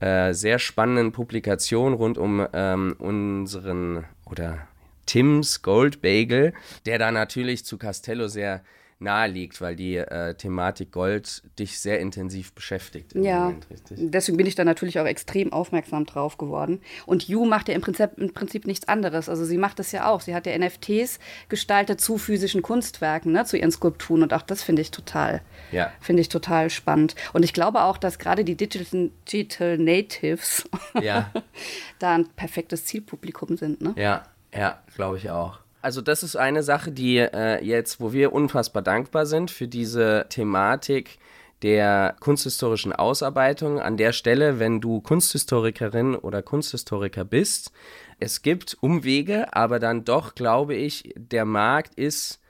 äh, 0.00 0.32
sehr 0.32 0.58
spannenden 0.58 1.12
Publikation 1.12 1.94
rund 1.94 2.18
um 2.18 2.46
ähm, 2.52 2.94
unseren 2.98 4.04
oder 4.26 4.66
Tims 5.06 5.62
Gold 5.62 6.02
Bagel, 6.02 6.52
der 6.86 6.98
da 6.98 7.10
natürlich 7.10 7.64
zu 7.64 7.78
Castello 7.78 8.28
sehr 8.28 8.62
nahe 9.04 9.28
liegt, 9.28 9.60
weil 9.60 9.76
die 9.76 9.96
äh, 9.96 10.34
Thematik 10.34 10.92
Gold 10.92 11.42
dich 11.58 11.78
sehr 11.78 12.00
intensiv 12.00 12.52
beschäftigt. 12.52 13.14
ja, 13.14 13.46
Moment, 13.46 13.66
deswegen 13.90 14.36
bin 14.36 14.46
ich 14.46 14.54
da 14.54 14.64
natürlich 14.64 14.98
auch 14.98 15.06
extrem 15.06 15.52
aufmerksam 15.52 16.06
drauf 16.06 16.38
geworden. 16.38 16.80
Und 17.06 17.28
Yu 17.28 17.44
macht 17.44 17.68
ja 17.68 17.74
im 17.74 17.80
Prinzip, 17.80 18.10
im 18.16 18.32
Prinzip 18.32 18.66
nichts 18.66 18.88
anderes. 18.88 19.28
Also 19.28 19.44
sie 19.44 19.58
macht 19.58 19.78
das 19.78 19.92
ja 19.92 20.08
auch. 20.08 20.20
Sie 20.20 20.34
hat 20.34 20.46
ja 20.46 20.56
NFTs 20.58 21.18
gestaltet 21.48 22.00
zu 22.00 22.18
physischen 22.18 22.62
Kunstwerken, 22.62 23.32
ne, 23.32 23.44
zu 23.44 23.56
ihren 23.56 23.70
Skulpturen. 23.70 24.22
Und 24.22 24.32
auch 24.32 24.42
das 24.42 24.62
finde 24.62 24.82
ich 24.82 24.90
total, 24.90 25.42
ja. 25.72 25.92
finde 26.00 26.22
ich 26.22 26.28
total 26.28 26.70
spannend. 26.70 27.14
Und 27.32 27.44
ich 27.44 27.52
glaube 27.52 27.82
auch, 27.82 27.98
dass 27.98 28.18
gerade 28.18 28.44
die 28.44 28.56
Digital, 28.56 29.10
Digital 29.30 29.78
Natives 29.78 30.64
ja. 31.00 31.30
da 31.98 32.14
ein 32.14 32.28
perfektes 32.28 32.84
Zielpublikum 32.86 33.56
sind. 33.56 33.80
Ne? 33.80 33.94
Ja, 33.96 34.24
ja, 34.54 34.82
glaube 34.94 35.18
ich 35.18 35.30
auch. 35.30 35.58
Also 35.82 36.00
das 36.00 36.22
ist 36.22 36.36
eine 36.36 36.62
Sache, 36.62 36.92
die 36.92 37.18
äh, 37.18 37.62
jetzt, 37.62 38.00
wo 38.00 38.12
wir 38.12 38.32
unfassbar 38.32 38.82
dankbar 38.82 39.26
sind 39.26 39.50
für 39.50 39.68
diese 39.68 40.26
Thematik 40.30 41.18
der 41.62 42.16
kunsthistorischen 42.20 42.92
Ausarbeitung. 42.92 43.80
An 43.80 43.96
der 43.96 44.12
Stelle, 44.12 44.58
wenn 44.58 44.80
du 44.80 45.00
Kunsthistorikerin 45.00 46.14
oder 46.14 46.42
Kunsthistoriker 46.42 47.24
bist, 47.24 47.72
es 48.18 48.42
gibt 48.42 48.76
Umwege, 48.80 49.54
aber 49.54 49.78
dann 49.78 50.04
doch, 50.04 50.34
glaube 50.34 50.74
ich, 50.74 51.12
der 51.16 51.44
Markt 51.44 51.94
ist 51.94 52.40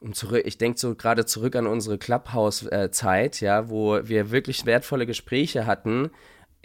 um 0.00 0.12
zurück, 0.12 0.42
ich 0.44 0.58
denke 0.58 0.78
so 0.78 0.94
gerade 0.94 1.24
zurück 1.24 1.56
an 1.56 1.66
unsere 1.66 1.98
Clubhouse-Zeit, 1.98 3.42
äh, 3.42 3.44
ja, 3.44 3.70
wo 3.70 3.98
wir 4.02 4.30
wirklich 4.30 4.66
wertvolle 4.66 5.06
Gespräche 5.06 5.66
hatten, 5.66 6.10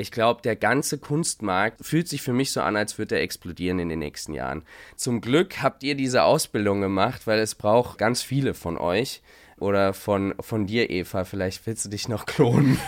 ich 0.01 0.11
glaube, 0.11 0.41
der 0.41 0.55
ganze 0.55 0.97
Kunstmarkt 0.97 1.85
fühlt 1.85 2.09
sich 2.09 2.21
für 2.21 2.33
mich 2.33 2.51
so 2.51 2.61
an, 2.61 2.75
als 2.75 2.97
würde 2.97 3.15
er 3.15 3.21
explodieren 3.21 3.79
in 3.79 3.89
den 3.89 3.99
nächsten 3.99 4.33
Jahren. 4.33 4.63
Zum 4.95 5.21
Glück 5.21 5.61
habt 5.61 5.83
ihr 5.83 5.95
diese 5.95 6.23
Ausbildung 6.23 6.81
gemacht, 6.81 7.27
weil 7.27 7.39
es 7.39 7.55
braucht 7.55 7.97
ganz 7.97 8.21
viele 8.21 8.53
von 8.53 8.77
euch. 8.77 9.21
Oder 9.59 9.93
von, 9.93 10.33
von 10.39 10.65
dir, 10.65 10.89
Eva. 10.89 11.23
Vielleicht 11.23 11.67
willst 11.67 11.85
du 11.85 11.89
dich 11.89 12.09
noch 12.09 12.25
klonen. 12.25 12.79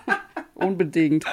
Unbedingt. 0.54 1.24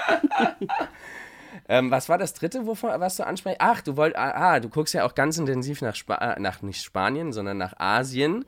ähm, 1.68 1.90
was 1.90 2.10
war 2.10 2.20
das 2.20 2.36
dritte, 2.36 2.68
wovon, 2.68 2.92
was 3.00 3.18
du 3.18 3.26
ansprichst? 3.26 3.58
Ach, 3.60 3.82
du 3.82 3.98
wolltest, 3.98 4.20
ah, 4.20 4.54
ah, 4.54 4.60
du 4.60 4.70
guckst 4.70 4.94
ja 4.94 5.04
auch 5.04 5.16
ganz 5.16 5.40
intensiv 5.40 5.82
nach, 5.82 5.96
Spa 5.96 6.16
äh, 6.16 6.40
nach 6.40 6.62
nicht 6.62 6.84
Spanien, 6.84 7.34
sondern 7.34 7.58
nach 7.58 7.74
Asien. 7.80 8.46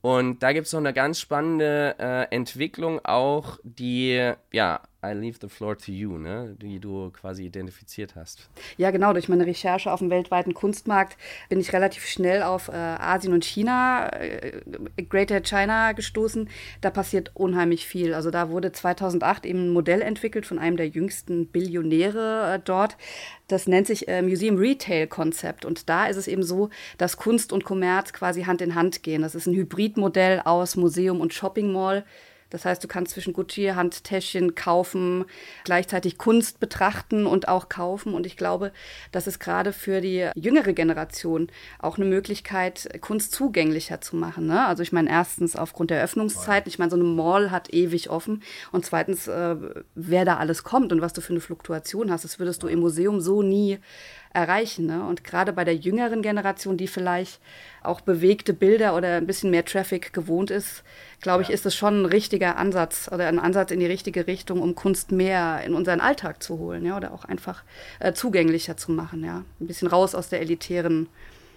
Und 0.00 0.42
da 0.42 0.52
gibt 0.52 0.66
es 0.66 0.72
noch 0.72 0.80
eine 0.80 0.92
ganz 0.92 1.20
spannende 1.20 1.94
äh, 2.00 2.34
Entwicklung 2.34 3.04
auch, 3.04 3.58
die 3.62 4.32
ja 4.52 4.80
I 5.10 5.14
leave 5.14 5.38
the 5.40 5.48
floor 5.48 5.76
to 5.78 5.92
you, 5.92 6.18
ne? 6.18 6.56
die 6.60 6.78
du 6.78 7.10
quasi 7.10 7.44
identifiziert 7.44 8.16
hast. 8.16 8.48
Ja, 8.76 8.90
genau. 8.90 9.12
Durch 9.12 9.28
meine 9.28 9.46
Recherche 9.46 9.92
auf 9.92 10.00
dem 10.00 10.10
weltweiten 10.10 10.54
Kunstmarkt 10.54 11.16
bin 11.48 11.60
ich 11.60 11.72
relativ 11.72 12.06
schnell 12.06 12.42
auf 12.42 12.68
äh, 12.68 12.72
Asien 12.72 13.32
und 13.32 13.44
China, 13.44 14.08
äh, 14.12 14.60
Greater 15.08 15.40
China 15.42 15.92
gestoßen. 15.92 16.48
Da 16.80 16.90
passiert 16.90 17.30
unheimlich 17.34 17.86
viel. 17.86 18.14
Also 18.14 18.30
da 18.30 18.50
wurde 18.50 18.72
2008 18.72 19.46
eben 19.46 19.66
ein 19.66 19.72
Modell 19.72 20.02
entwickelt 20.02 20.46
von 20.46 20.58
einem 20.58 20.76
der 20.76 20.88
jüngsten 20.88 21.46
Billionäre 21.46 22.54
äh, 22.54 22.60
dort. 22.64 22.96
Das 23.48 23.66
nennt 23.66 23.86
sich 23.86 24.08
äh, 24.08 24.22
Museum 24.22 24.56
Retail 24.56 25.06
Konzept. 25.06 25.64
Und 25.64 25.88
da 25.88 26.06
ist 26.06 26.16
es 26.16 26.26
eben 26.26 26.42
so, 26.42 26.70
dass 26.98 27.16
Kunst 27.16 27.52
und 27.52 27.64
Kommerz 27.64 28.12
quasi 28.12 28.42
Hand 28.42 28.60
in 28.60 28.74
Hand 28.74 29.02
gehen. 29.02 29.22
Das 29.22 29.34
ist 29.34 29.46
ein 29.46 29.54
Hybridmodell 29.54 30.42
aus 30.44 30.76
Museum 30.76 31.20
und 31.20 31.32
Shopping 31.32 31.72
Mall 31.72 32.04
das 32.50 32.64
heißt, 32.64 32.82
du 32.82 32.88
kannst 32.88 33.12
zwischen 33.12 33.32
Gucci-Handtäschchen 33.32 34.54
kaufen, 34.54 35.24
gleichzeitig 35.64 36.16
Kunst 36.18 36.60
betrachten 36.60 37.26
und 37.26 37.48
auch 37.48 37.68
kaufen. 37.68 38.14
Und 38.14 38.26
ich 38.26 38.36
glaube, 38.36 38.72
das 39.12 39.26
ist 39.26 39.40
gerade 39.40 39.72
für 39.72 40.00
die 40.00 40.30
jüngere 40.34 40.72
Generation 40.72 41.48
auch 41.78 41.96
eine 41.96 42.06
Möglichkeit, 42.06 42.88
Kunst 43.00 43.32
zugänglicher 43.32 44.00
zu 44.00 44.16
machen. 44.16 44.46
Ne? 44.46 44.64
Also 44.66 44.82
ich 44.82 44.92
meine, 44.92 45.10
erstens 45.10 45.56
aufgrund 45.56 45.90
der 45.90 46.02
Öffnungszeiten, 46.02 46.68
ich 46.68 46.78
meine, 46.78 46.90
so 46.90 46.96
eine 46.96 47.04
Mall 47.04 47.50
hat 47.50 47.72
ewig 47.72 48.10
offen. 48.10 48.42
Und 48.70 48.86
zweitens, 48.86 49.26
äh, 49.26 49.56
wer 49.94 50.24
da 50.24 50.36
alles 50.36 50.62
kommt 50.62 50.92
und 50.92 51.00
was 51.00 51.12
du 51.12 51.20
für 51.20 51.32
eine 51.32 51.40
Fluktuation 51.40 52.10
hast, 52.10 52.24
das 52.24 52.38
würdest 52.38 52.62
du 52.62 52.68
im 52.68 52.80
Museum 52.80 53.20
so 53.20 53.42
nie 53.42 53.78
erreichen. 54.36 54.86
Ne? 54.86 55.04
Und 55.04 55.24
gerade 55.24 55.52
bei 55.52 55.64
der 55.64 55.74
jüngeren 55.74 56.20
Generation, 56.20 56.76
die 56.76 56.86
vielleicht 56.86 57.40
auch 57.82 58.02
bewegte 58.02 58.52
Bilder 58.52 58.94
oder 58.94 59.16
ein 59.16 59.26
bisschen 59.26 59.50
mehr 59.50 59.64
Traffic 59.64 60.12
gewohnt 60.12 60.50
ist, 60.50 60.84
glaube 61.22 61.42
ich, 61.42 61.50
ist 61.50 61.64
es 61.64 61.74
schon 61.74 62.02
ein 62.02 62.04
richtiger 62.04 62.58
Ansatz 62.58 63.08
oder 63.10 63.26
ein 63.28 63.38
Ansatz 63.38 63.70
in 63.70 63.80
die 63.80 63.86
richtige 63.86 64.26
Richtung, 64.26 64.60
um 64.60 64.74
Kunst 64.74 65.10
mehr 65.10 65.62
in 65.64 65.74
unseren 65.74 66.00
Alltag 66.00 66.42
zu 66.42 66.58
holen, 66.58 66.84
ja, 66.84 66.96
oder 66.96 67.12
auch 67.12 67.24
einfach 67.24 67.62
äh, 67.98 68.12
zugänglicher 68.12 68.76
zu 68.76 68.92
machen, 68.92 69.24
ja. 69.24 69.42
Ein 69.60 69.66
bisschen 69.66 69.88
raus 69.88 70.14
aus 70.14 70.28
der 70.28 70.42
elitären 70.42 71.08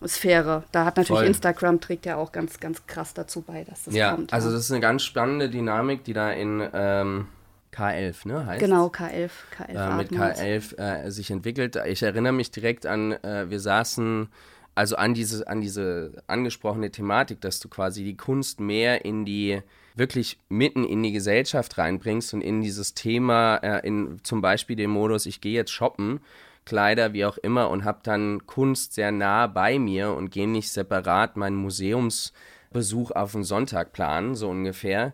Sphäre. 0.07 0.63
Da 0.71 0.85
hat 0.85 0.95
natürlich 0.95 1.19
Voll. 1.19 1.27
Instagram 1.27 1.81
trägt 1.81 2.05
ja 2.05 2.15
auch 2.15 2.31
ganz, 2.31 2.61
ganz 2.61 2.87
krass 2.87 3.13
dazu 3.13 3.41
bei, 3.41 3.65
dass 3.65 3.83
das 3.83 3.93
ja, 3.93 4.13
kommt. 4.13 4.31
Also 4.31 4.47
ja, 4.47 4.47
also 4.47 4.57
das 4.57 4.65
ist 4.65 4.71
eine 4.71 4.79
ganz 4.79 5.03
spannende 5.03 5.49
Dynamik, 5.49 6.05
die 6.05 6.13
da 6.13 6.31
in 6.31 6.67
ähm 6.73 7.27
K11, 7.73 8.27
ne? 8.27 8.45
Heißt 8.45 8.59
genau, 8.59 8.87
K11. 8.87 9.29
K11 9.57 9.69
äh, 9.69 9.95
mit 9.95 10.11
K11 10.11 10.77
äh, 10.77 11.11
sich 11.11 11.31
entwickelt. 11.31 11.77
Ich 11.87 12.01
erinnere 12.01 12.33
mich 12.33 12.51
direkt 12.51 12.85
an, 12.85 13.11
äh, 13.23 13.49
wir 13.49 13.59
saßen, 13.59 14.29
also 14.75 14.95
an 14.95 15.13
diese, 15.13 15.47
an 15.47 15.61
diese 15.61 16.23
angesprochene 16.27 16.89
Thematik, 16.91 17.41
dass 17.41 17.59
du 17.59 17.69
quasi 17.69 18.03
die 18.03 18.17
Kunst 18.17 18.59
mehr 18.59 19.05
in 19.05 19.25
die, 19.25 19.61
wirklich 19.95 20.39
mitten 20.49 20.83
in 20.83 21.03
die 21.03 21.11
Gesellschaft 21.11 21.77
reinbringst 21.77 22.33
und 22.33 22.41
in 22.41 22.61
dieses 22.61 22.93
Thema, 22.93 23.57
äh, 23.57 23.85
in 23.85 24.19
zum 24.23 24.41
Beispiel 24.41 24.75
den 24.75 24.89
Modus, 24.89 25.25
ich 25.25 25.41
gehe 25.41 25.53
jetzt 25.53 25.71
shoppen, 25.71 26.21
Kleider, 26.65 27.13
wie 27.13 27.25
auch 27.25 27.37
immer, 27.37 27.69
und 27.69 27.83
habe 27.83 27.99
dann 28.03 28.45
Kunst 28.45 28.93
sehr 28.93 29.11
nah 29.11 29.47
bei 29.47 29.79
mir 29.79 30.13
und 30.13 30.31
gehe 30.31 30.47
nicht 30.47 30.71
separat 30.71 31.35
meinen 31.35 31.55
Museumsbesuch 31.55 33.11
auf 33.11 33.31
den 33.31 33.43
Sonntag 33.43 33.91
planen, 33.91 34.35
so 34.35 34.49
ungefähr 34.49 35.13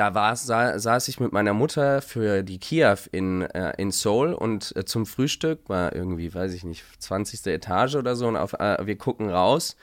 da 0.00 0.14
war, 0.14 0.34
sa 0.34 0.78
saß 0.78 1.08
ich 1.08 1.20
mit 1.20 1.32
meiner 1.32 1.52
Mutter 1.52 2.00
für 2.00 2.42
die 2.42 2.58
Kiew 2.58 2.96
in, 3.12 3.42
äh, 3.42 3.74
in 3.76 3.90
Seoul 3.90 4.32
und 4.32 4.74
äh, 4.74 4.86
zum 4.86 5.04
Frühstück 5.04 5.68
war 5.68 5.94
irgendwie, 5.94 6.32
weiß 6.32 6.54
ich 6.54 6.64
nicht, 6.64 6.82
20. 7.00 7.46
Etage 7.48 7.96
oder 7.96 8.16
so 8.16 8.26
und 8.26 8.36
auf, 8.36 8.54
äh, 8.54 8.78
wir 8.86 8.96
gucken 8.96 9.28
raus. 9.28 9.76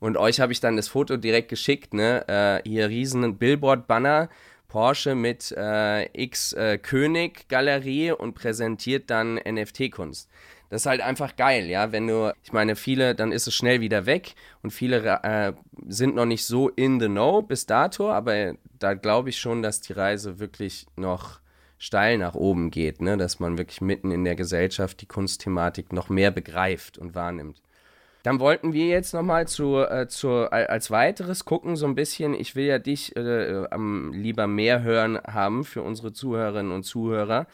Und 0.00 0.16
euch 0.16 0.40
habe 0.40 0.52
ich 0.52 0.58
dann 0.58 0.76
das 0.76 0.88
Foto 0.88 1.16
direkt 1.16 1.48
geschickt, 1.48 1.94
ne? 1.94 2.26
Äh, 2.26 2.68
hier 2.68 2.88
riesen 2.88 3.38
Billboard-Banner, 3.38 4.30
Porsche 4.66 5.14
mit 5.14 5.54
äh, 5.56 6.06
X 6.20 6.54
äh, 6.54 6.78
König 6.78 7.46
Galerie 7.48 8.10
und 8.10 8.34
präsentiert 8.34 9.10
dann 9.10 9.36
NFT-Kunst. 9.36 10.28
Das 10.72 10.82
ist 10.82 10.86
halt 10.86 11.02
einfach 11.02 11.36
geil, 11.36 11.66
ja. 11.68 11.92
Wenn 11.92 12.06
du, 12.06 12.32
ich 12.42 12.54
meine, 12.54 12.76
viele, 12.76 13.14
dann 13.14 13.30
ist 13.30 13.46
es 13.46 13.54
schnell 13.54 13.82
wieder 13.82 14.06
weg 14.06 14.34
und 14.62 14.70
viele 14.70 15.20
äh, 15.22 15.52
sind 15.86 16.14
noch 16.14 16.24
nicht 16.24 16.46
so 16.46 16.70
in 16.70 16.98
the 16.98 17.08
know 17.08 17.42
bis 17.42 17.66
dato, 17.66 18.10
aber 18.10 18.54
da 18.78 18.94
glaube 18.94 19.28
ich 19.28 19.38
schon, 19.38 19.60
dass 19.60 19.82
die 19.82 19.92
Reise 19.92 20.38
wirklich 20.38 20.86
noch 20.96 21.40
steil 21.76 22.16
nach 22.16 22.34
oben 22.34 22.70
geht, 22.70 23.02
ne? 23.02 23.18
dass 23.18 23.38
man 23.38 23.58
wirklich 23.58 23.82
mitten 23.82 24.10
in 24.12 24.24
der 24.24 24.34
Gesellschaft 24.34 25.02
die 25.02 25.06
Kunstthematik 25.06 25.92
noch 25.92 26.08
mehr 26.08 26.30
begreift 26.30 26.96
und 26.96 27.14
wahrnimmt. 27.14 27.60
Dann 28.22 28.40
wollten 28.40 28.72
wir 28.72 28.86
jetzt 28.86 29.12
nochmal 29.12 29.46
zu, 29.46 29.76
äh, 29.76 30.08
zu, 30.08 30.50
als 30.50 30.90
weiteres 30.90 31.44
gucken, 31.44 31.76
so 31.76 31.84
ein 31.84 31.94
bisschen, 31.94 32.32
ich 32.32 32.56
will 32.56 32.64
ja 32.64 32.78
dich 32.78 33.14
äh, 33.14 33.66
am 33.70 34.14
lieber 34.14 34.46
mehr 34.46 34.82
hören 34.82 35.18
haben 35.26 35.64
für 35.64 35.82
unsere 35.82 36.14
Zuhörerinnen 36.14 36.72
und 36.72 36.84
Zuhörer, 36.84 37.46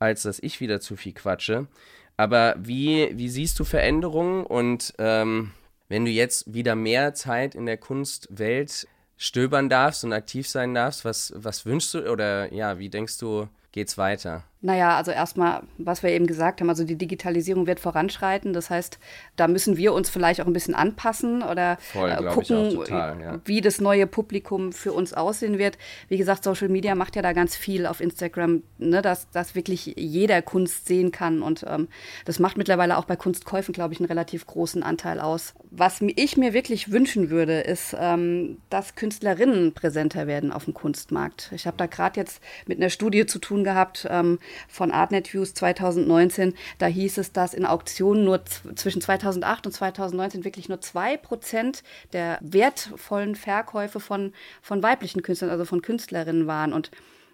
als 0.00 0.22
dass 0.22 0.40
ich 0.40 0.60
wieder 0.60 0.80
zu 0.80 0.96
viel 0.96 1.12
quatsche. 1.12 1.68
Aber 2.16 2.54
wie, 2.58 3.10
wie 3.16 3.28
siehst 3.28 3.58
du 3.58 3.64
Veränderungen 3.64 4.44
und 4.44 4.94
ähm, 4.98 5.52
wenn 5.88 6.04
du 6.04 6.10
jetzt 6.10 6.52
wieder 6.52 6.74
mehr 6.74 7.14
Zeit 7.14 7.54
in 7.54 7.66
der 7.66 7.76
Kunstwelt 7.76 8.86
stöbern 9.16 9.68
darfst 9.68 10.04
und 10.04 10.12
aktiv 10.12 10.48
sein 10.48 10.74
darfst. 10.74 11.04
Was, 11.04 11.32
was 11.36 11.66
wünschst 11.66 11.94
du 11.94 12.10
oder 12.10 12.52
ja, 12.52 12.78
wie 12.78 12.88
denkst 12.88 13.18
du, 13.18 13.48
geht's 13.74 13.98
weiter? 13.98 14.44
Naja, 14.64 14.96
also 14.96 15.10
erstmal, 15.10 15.64
was 15.76 16.02
wir 16.02 16.08
eben 16.08 16.26
gesagt 16.26 16.62
haben, 16.62 16.70
also 16.70 16.84
die 16.84 16.96
Digitalisierung 16.96 17.66
wird 17.66 17.80
voranschreiten. 17.80 18.54
Das 18.54 18.70
heißt, 18.70 18.98
da 19.36 19.46
müssen 19.46 19.76
wir 19.76 19.92
uns 19.92 20.08
vielleicht 20.08 20.40
auch 20.40 20.46
ein 20.46 20.54
bisschen 20.54 20.74
anpassen 20.74 21.42
oder 21.42 21.76
Voll, 21.92 22.10
äh, 22.10 22.24
gucken, 22.32 22.70
total, 22.70 23.20
ja. 23.20 23.40
wie 23.44 23.60
das 23.60 23.82
neue 23.82 24.06
Publikum 24.06 24.72
für 24.72 24.94
uns 24.94 25.12
aussehen 25.12 25.58
wird. 25.58 25.76
Wie 26.08 26.16
gesagt, 26.16 26.44
Social 26.44 26.70
Media 26.70 26.94
macht 26.94 27.14
ja 27.14 27.20
da 27.20 27.34
ganz 27.34 27.56
viel 27.56 27.84
auf 27.84 28.00
Instagram, 28.00 28.62
ne, 28.78 29.02
dass, 29.02 29.28
dass 29.32 29.54
wirklich 29.54 29.96
jeder 29.98 30.40
Kunst 30.40 30.86
sehen 30.86 31.12
kann. 31.12 31.42
Und 31.42 31.66
ähm, 31.68 31.88
das 32.24 32.38
macht 32.38 32.56
mittlerweile 32.56 32.96
auch 32.96 33.04
bei 33.04 33.16
Kunstkäufen, 33.16 33.74
glaube 33.74 33.92
ich, 33.92 34.00
einen 34.00 34.08
relativ 34.08 34.46
großen 34.46 34.82
Anteil 34.82 35.20
aus. 35.20 35.52
Was 35.72 36.00
ich 36.00 36.38
mir 36.38 36.54
wirklich 36.54 36.90
wünschen 36.90 37.28
würde, 37.28 37.60
ist, 37.60 37.94
ähm, 38.00 38.56
dass 38.70 38.94
Künstlerinnen 38.94 39.74
präsenter 39.74 40.26
werden 40.26 40.52
auf 40.52 40.64
dem 40.64 40.72
Kunstmarkt. 40.72 41.50
Ich 41.54 41.66
habe 41.66 41.76
da 41.76 41.84
gerade 41.84 42.18
jetzt 42.18 42.40
mit 42.66 42.78
einer 42.78 42.88
Studie 42.88 43.26
zu 43.26 43.38
tun 43.38 43.62
gehabt, 43.64 44.06
ähm, 44.10 44.38
von 44.68 44.90
Artnet 44.90 45.32
Views 45.32 45.54
2019. 45.54 46.54
Da 46.78 46.86
hieß 46.86 47.18
es, 47.18 47.32
dass 47.32 47.54
in 47.54 47.66
Auktionen 47.66 48.24
nur 48.24 48.44
zwischen 48.44 49.00
2008 49.00 49.66
und 49.66 49.72
2019 49.72 50.44
wirklich 50.44 50.68
nur 50.68 50.78
2% 50.78 51.82
der 52.12 52.38
wertvollen 52.40 53.34
Verkäufe 53.34 54.00
von, 54.00 54.32
von 54.62 54.82
weiblichen 54.82 55.22
Künstlern, 55.22 55.50
also 55.50 55.64
von 55.64 55.82
Künstlerinnen 55.82 56.46
waren. 56.46 56.72
Und 56.72 56.90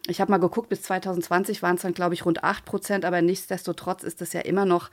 ich 0.06 0.20
habe 0.20 0.30
mal 0.30 0.38
geguckt, 0.38 0.68
bis 0.68 0.82
2020 0.82 1.62
waren 1.62 1.76
es 1.76 1.82
dann, 1.82 1.94
glaube 1.94 2.14
ich, 2.14 2.25
rund 2.25 2.42
8 2.42 2.64
Prozent, 2.64 3.04
aber 3.04 3.22
nichtsdestotrotz 3.22 4.02
ist 4.02 4.20
das 4.20 4.32
ja 4.32 4.40
immer 4.40 4.64
noch 4.64 4.90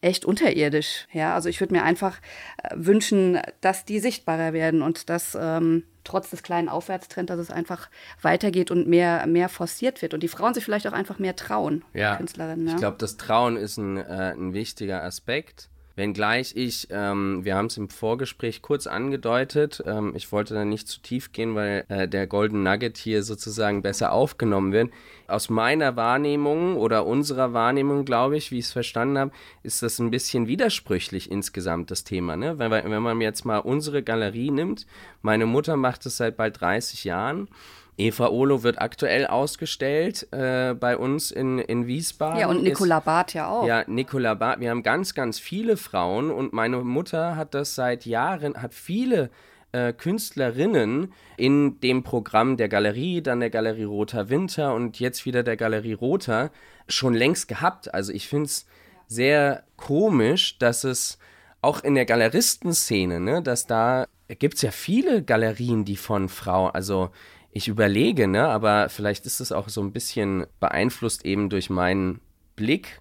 echt 0.00 0.24
unterirdisch. 0.24 1.06
Ja, 1.12 1.34
also 1.34 1.48
ich 1.48 1.60
würde 1.60 1.74
mir 1.74 1.82
einfach 1.82 2.18
äh, 2.62 2.70
wünschen, 2.74 3.40
dass 3.60 3.84
die 3.84 4.00
sichtbarer 4.00 4.52
werden 4.52 4.82
und 4.82 5.08
dass 5.08 5.36
ähm, 5.40 5.84
trotz 6.04 6.30
des 6.30 6.42
kleinen 6.42 6.68
Aufwärtstrends, 6.68 7.28
dass 7.28 7.38
es 7.38 7.50
einfach 7.50 7.88
weitergeht 8.22 8.70
und 8.70 8.86
mehr, 8.86 9.26
mehr 9.26 9.48
forciert 9.48 10.02
wird 10.02 10.14
und 10.14 10.22
die 10.22 10.28
Frauen 10.28 10.54
sich 10.54 10.64
vielleicht 10.64 10.86
auch 10.86 10.92
einfach 10.92 11.18
mehr 11.18 11.36
trauen, 11.36 11.84
ja, 11.92 12.16
Künstlerinnen. 12.16 12.66
Ja? 12.66 12.74
Ich 12.74 12.78
glaube, 12.78 12.98
das 12.98 13.16
Trauen 13.16 13.56
ist 13.56 13.78
ein, 13.78 13.96
äh, 13.96 14.34
ein 14.36 14.52
wichtiger 14.52 15.02
Aspekt. 15.02 15.70
Wenngleich 15.96 16.56
ich, 16.56 16.88
ähm, 16.90 17.44
wir 17.44 17.54
haben 17.54 17.66
es 17.66 17.76
im 17.76 17.88
Vorgespräch 17.88 18.62
kurz 18.62 18.88
angedeutet, 18.88 19.82
ähm, 19.86 20.12
ich 20.16 20.32
wollte 20.32 20.52
da 20.52 20.64
nicht 20.64 20.88
zu 20.88 21.00
tief 21.00 21.30
gehen, 21.30 21.54
weil 21.54 21.84
äh, 21.88 22.08
der 22.08 22.26
Golden 22.26 22.64
Nugget 22.64 22.98
hier 22.98 23.22
sozusagen 23.22 23.80
besser 23.80 24.12
aufgenommen 24.12 24.72
wird. 24.72 24.90
Aus 25.28 25.50
meiner 25.50 25.94
Wahrnehmung 25.94 26.76
oder 26.76 27.06
unserer 27.06 27.52
Wahrnehmung, 27.52 28.04
glaube 28.04 28.36
ich, 28.36 28.50
wie 28.50 28.58
ich 28.58 28.66
es 28.66 28.72
verstanden 28.72 29.18
habe, 29.18 29.30
ist 29.62 29.82
das 29.82 30.00
ein 30.00 30.10
bisschen 30.10 30.48
widersprüchlich 30.48 31.30
insgesamt, 31.30 31.92
das 31.92 32.02
Thema. 32.02 32.36
Ne? 32.36 32.58
Wenn, 32.58 32.72
wenn 32.72 33.02
man 33.02 33.20
jetzt 33.20 33.44
mal 33.44 33.58
unsere 33.58 34.02
Galerie 34.02 34.50
nimmt, 34.50 34.86
meine 35.22 35.46
Mutter 35.46 35.76
macht 35.76 36.04
es 36.06 36.16
seit 36.16 36.36
bald 36.36 36.60
30 36.60 37.04
Jahren. 37.04 37.48
Eva 37.96 38.28
Olo 38.28 38.62
wird 38.62 38.80
aktuell 38.80 39.26
ausgestellt 39.26 40.26
äh, 40.32 40.74
bei 40.74 40.96
uns 40.96 41.30
in, 41.30 41.58
in 41.58 41.86
Wiesbaden. 41.86 42.40
Ja, 42.40 42.48
und 42.48 42.62
Nicola 42.62 43.00
Barth 43.00 43.34
ja 43.34 43.48
auch. 43.48 43.66
Ja, 43.66 43.84
Nicola 43.86 44.34
Barth. 44.34 44.60
Wir 44.60 44.70
haben 44.70 44.82
ganz, 44.82 45.14
ganz 45.14 45.38
viele 45.38 45.76
Frauen 45.76 46.30
und 46.30 46.52
meine 46.52 46.78
Mutter 46.78 47.36
hat 47.36 47.54
das 47.54 47.74
seit 47.74 48.04
Jahren, 48.04 48.60
hat 48.60 48.74
viele 48.74 49.30
äh, 49.70 49.92
Künstlerinnen 49.92 51.12
in 51.36 51.78
dem 51.80 52.02
Programm 52.02 52.56
der 52.56 52.68
Galerie, 52.68 53.22
dann 53.22 53.40
der 53.40 53.50
Galerie 53.50 53.84
Roter 53.84 54.28
Winter 54.28 54.74
und 54.74 54.98
jetzt 54.98 55.24
wieder 55.24 55.42
der 55.42 55.56
Galerie 55.56 55.94
Roter 55.94 56.50
schon 56.88 57.14
längst 57.14 57.46
gehabt. 57.48 57.94
Also 57.94 58.12
ich 58.12 58.28
finde 58.28 58.46
es 58.46 58.66
sehr 59.06 59.64
komisch, 59.76 60.58
dass 60.58 60.84
es 60.84 61.18
auch 61.60 61.82
in 61.82 61.94
der 61.94 62.06
Galeristenszene, 62.06 63.20
ne, 63.20 63.42
dass 63.42 63.66
da 63.66 64.06
gibt 64.28 64.54
es 64.56 64.62
ja 64.62 64.70
viele 64.70 65.22
Galerien, 65.22 65.84
die 65.84 65.96
von 65.96 66.28
Frauen, 66.28 66.70
also 66.72 67.10
ich 67.54 67.68
überlege, 67.68 68.26
ne, 68.26 68.48
aber 68.48 68.88
vielleicht 68.88 69.26
ist 69.26 69.40
es 69.40 69.52
auch 69.52 69.68
so 69.68 69.80
ein 69.80 69.92
bisschen 69.92 70.46
beeinflusst 70.58 71.24
eben 71.24 71.48
durch 71.48 71.70
meinen 71.70 72.20
Blick. 72.56 73.00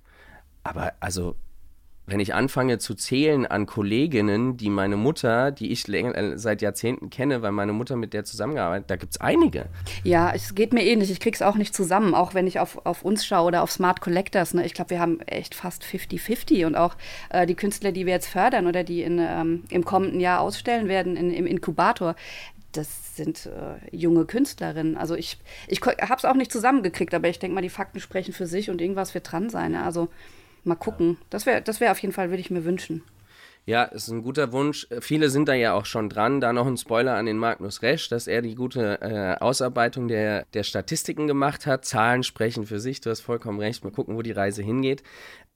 Aber 0.64 0.94
also, 1.00 1.36
wenn 2.06 2.20
ich 2.20 2.34
anfange 2.34 2.80
zu 2.80 2.96
zählen 2.96 3.46
an 3.46 3.66
Kolleginnen, 3.66 4.58
die 4.58 4.70
meine 4.70 4.98
Mutter, 4.98 5.52
die 5.52 5.72
ich 5.72 5.88
äh, 5.88 6.38
seit 6.38 6.62
Jahrzehnten 6.62 7.10
kenne, 7.10 7.42
weil 7.42 7.52
meine 7.54 7.72
Mutter 7.74 7.96
mit 7.96 8.14
der 8.14 8.26
zusammengearbeitet, 8.26 8.92
da 8.92 8.96
gibt 8.98 9.14
es 9.14 9.22
einige. 9.22 9.70
Ja, 10.04 10.32
es 10.34 10.54
geht 10.54 10.74
mir 10.74 10.84
ähnlich. 10.84 11.10
Ich 11.10 11.20
kriege 11.20 11.36
es 11.36 11.42
auch 11.42 11.56
nicht 11.56 11.74
zusammen, 11.74 12.14
auch 12.14 12.34
wenn 12.34 12.46
ich 12.46 12.60
auf, 12.60 12.86
auf 12.86 13.04
uns 13.04 13.26
schaue 13.26 13.48
oder 13.48 13.64
auf 13.64 13.72
Smart 13.72 14.02
Collectors. 14.02 14.54
Ne? 14.54 14.66
Ich 14.66 14.74
glaube, 14.74 14.92
wir 14.92 15.00
haben 15.00 15.22
echt 15.22 15.56
fast 15.56 15.84
50-50 15.84 16.66
und 16.66 16.76
auch 16.76 16.96
äh, 17.30 17.46
die 17.46 17.56
Künstler, 17.56 17.92
die 17.94 18.06
wir 18.06 18.14
jetzt 18.14 18.28
fördern 18.28 18.68
oder 18.68 18.84
die 18.84 19.02
in, 19.02 19.18
ähm, 19.20 19.64
im 19.70 19.86
kommenden 19.86 20.20
Jahr 20.20 20.42
ausstellen 20.42 20.90
werden 20.90 21.16
in, 21.16 21.32
im 21.32 21.48
Inkubator, 21.48 22.16
das 22.74 23.16
sind 23.16 23.46
äh, 23.46 23.96
junge 23.96 24.26
Künstlerinnen. 24.26 24.98
Also 24.98 25.16
ich, 25.16 25.38
ich 25.68 25.82
habe 25.82 26.16
es 26.18 26.26
auch 26.26 26.36
nicht 26.36 26.52
zusammengekriegt, 26.52 27.14
aber 27.14 27.30
ich 27.30 27.40
denke 27.40 27.56
mal, 27.56 27.62
die 27.62 27.70
Fakten 27.70 28.00
sprechen 28.00 28.34
für 28.34 28.48
sich 28.48 28.70
und 28.70 28.82
irgendwas 28.82 29.14
wird 29.14 29.32
dran 29.32 29.50
sein. 29.50 29.72
Ne? 29.72 29.84
Also 29.84 30.10
mal 30.64 30.76
gucken. 30.76 31.18
Das 31.30 31.46
wäre 31.46 31.62
das 31.62 31.80
wär 31.80 31.92
auf 31.92 32.00
jeden 32.00 32.14
Fall, 32.14 32.30
würde 32.30 32.42
ich 32.42 32.52
mir 32.52 32.66
wünschen. 32.66 33.04
Ja, 33.66 33.84
ist 33.84 34.10
ein 34.10 34.24
guter 34.24 34.52
Wunsch. 34.52 34.88
Viele 35.00 35.30
sind 35.30 35.48
da 35.48 35.54
ja 35.54 35.74
auch 35.74 35.86
schon 35.86 36.10
dran. 36.10 36.42
Da 36.42 36.52
noch 36.52 36.68
ein 36.68 36.76
Spoiler 36.76 37.16
an 37.16 37.26
den 37.26 37.38
Magnus 37.38 37.82
Resch, 37.82 38.10
dass 38.10 38.28
er 38.28 38.42
die 38.42 38.56
gute 38.56 39.00
äh, 39.02 39.42
Ausarbeitung 39.42 40.10
der, 40.10 40.46
der 40.54 40.64
Statistiken 40.64 41.28
gemacht 41.28 41.66
hat. 41.66 41.86
Zahlen 41.86 42.24
sprechen 42.24 42.66
für 42.66 42.82
sich. 42.82 43.00
Du 43.00 43.10
hast 43.10 43.22
vollkommen 43.22 43.62
recht. 43.62 43.82
Mal 43.86 43.92
gucken, 43.92 44.18
wo 44.18 44.22
die 44.22 44.34
Reise 44.34 44.64
hingeht. 44.64 45.02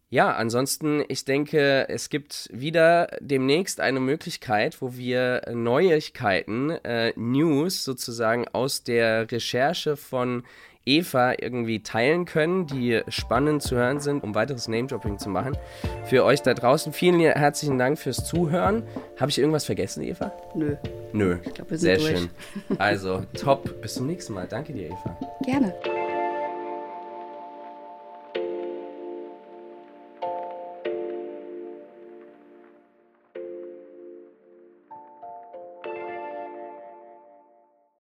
Ja, 0.10 0.32
ansonsten, 0.32 1.04
ich 1.10 1.26
denke, 1.26 1.90
es 1.90 2.10
gibt 2.10 2.50
wieder 2.54 3.08
demnächst 3.20 3.82
eine 3.82 4.00
Möglichkeit, 4.00 4.82
wo 4.82 4.96
wir 4.96 5.42
Neuigkeiten, 5.54 6.70
äh, 6.70 7.12
News 7.18 7.84
sozusagen 7.84 8.48
aus 8.48 8.84
der 8.84 9.30
Recherche 9.30 9.98
von 9.98 10.44
Eva 10.86 11.34
irgendwie 11.38 11.84
teilen 11.84 12.24
können, 12.24 12.66
die 12.66 13.02
spannend 13.10 13.62
zu 13.62 13.76
hören 13.76 14.00
sind, 14.00 14.24
um 14.24 14.34
weiteres 14.34 14.70
Name-Dropping 14.70 15.20
zu 15.20 15.28
machen. 15.28 15.58
Für 16.06 16.24
euch 16.24 16.42
da 16.42 16.54
draußen 16.54 16.94
vielen 16.94 17.20
herzlichen 17.20 17.78
Dank 17.78 18.00
fürs 18.00 18.26
Zuhören. 18.26 18.84
Habe 19.20 19.30
ich 19.30 19.38
irgendwas 19.38 19.66
vergessen, 19.66 20.02
Eva? 20.04 20.32
Nö. 20.56 20.78
Nö. 21.12 21.38
Ich 21.46 21.54
glaube, 21.54 21.72
wir 21.72 21.78
sind 21.78 21.90
Sehr 21.90 21.98
durch. 21.98 22.20
schön. 22.20 22.30
Also, 22.78 23.26
top. 23.38 23.82
Bis 23.82 23.96
zum 23.96 24.08
nächsten 24.08 24.34
Mal. 24.34 24.48
Danke 24.48 24.72
dir, 24.72 24.88
Eva. 24.88 25.18
Gerne. 25.44 25.74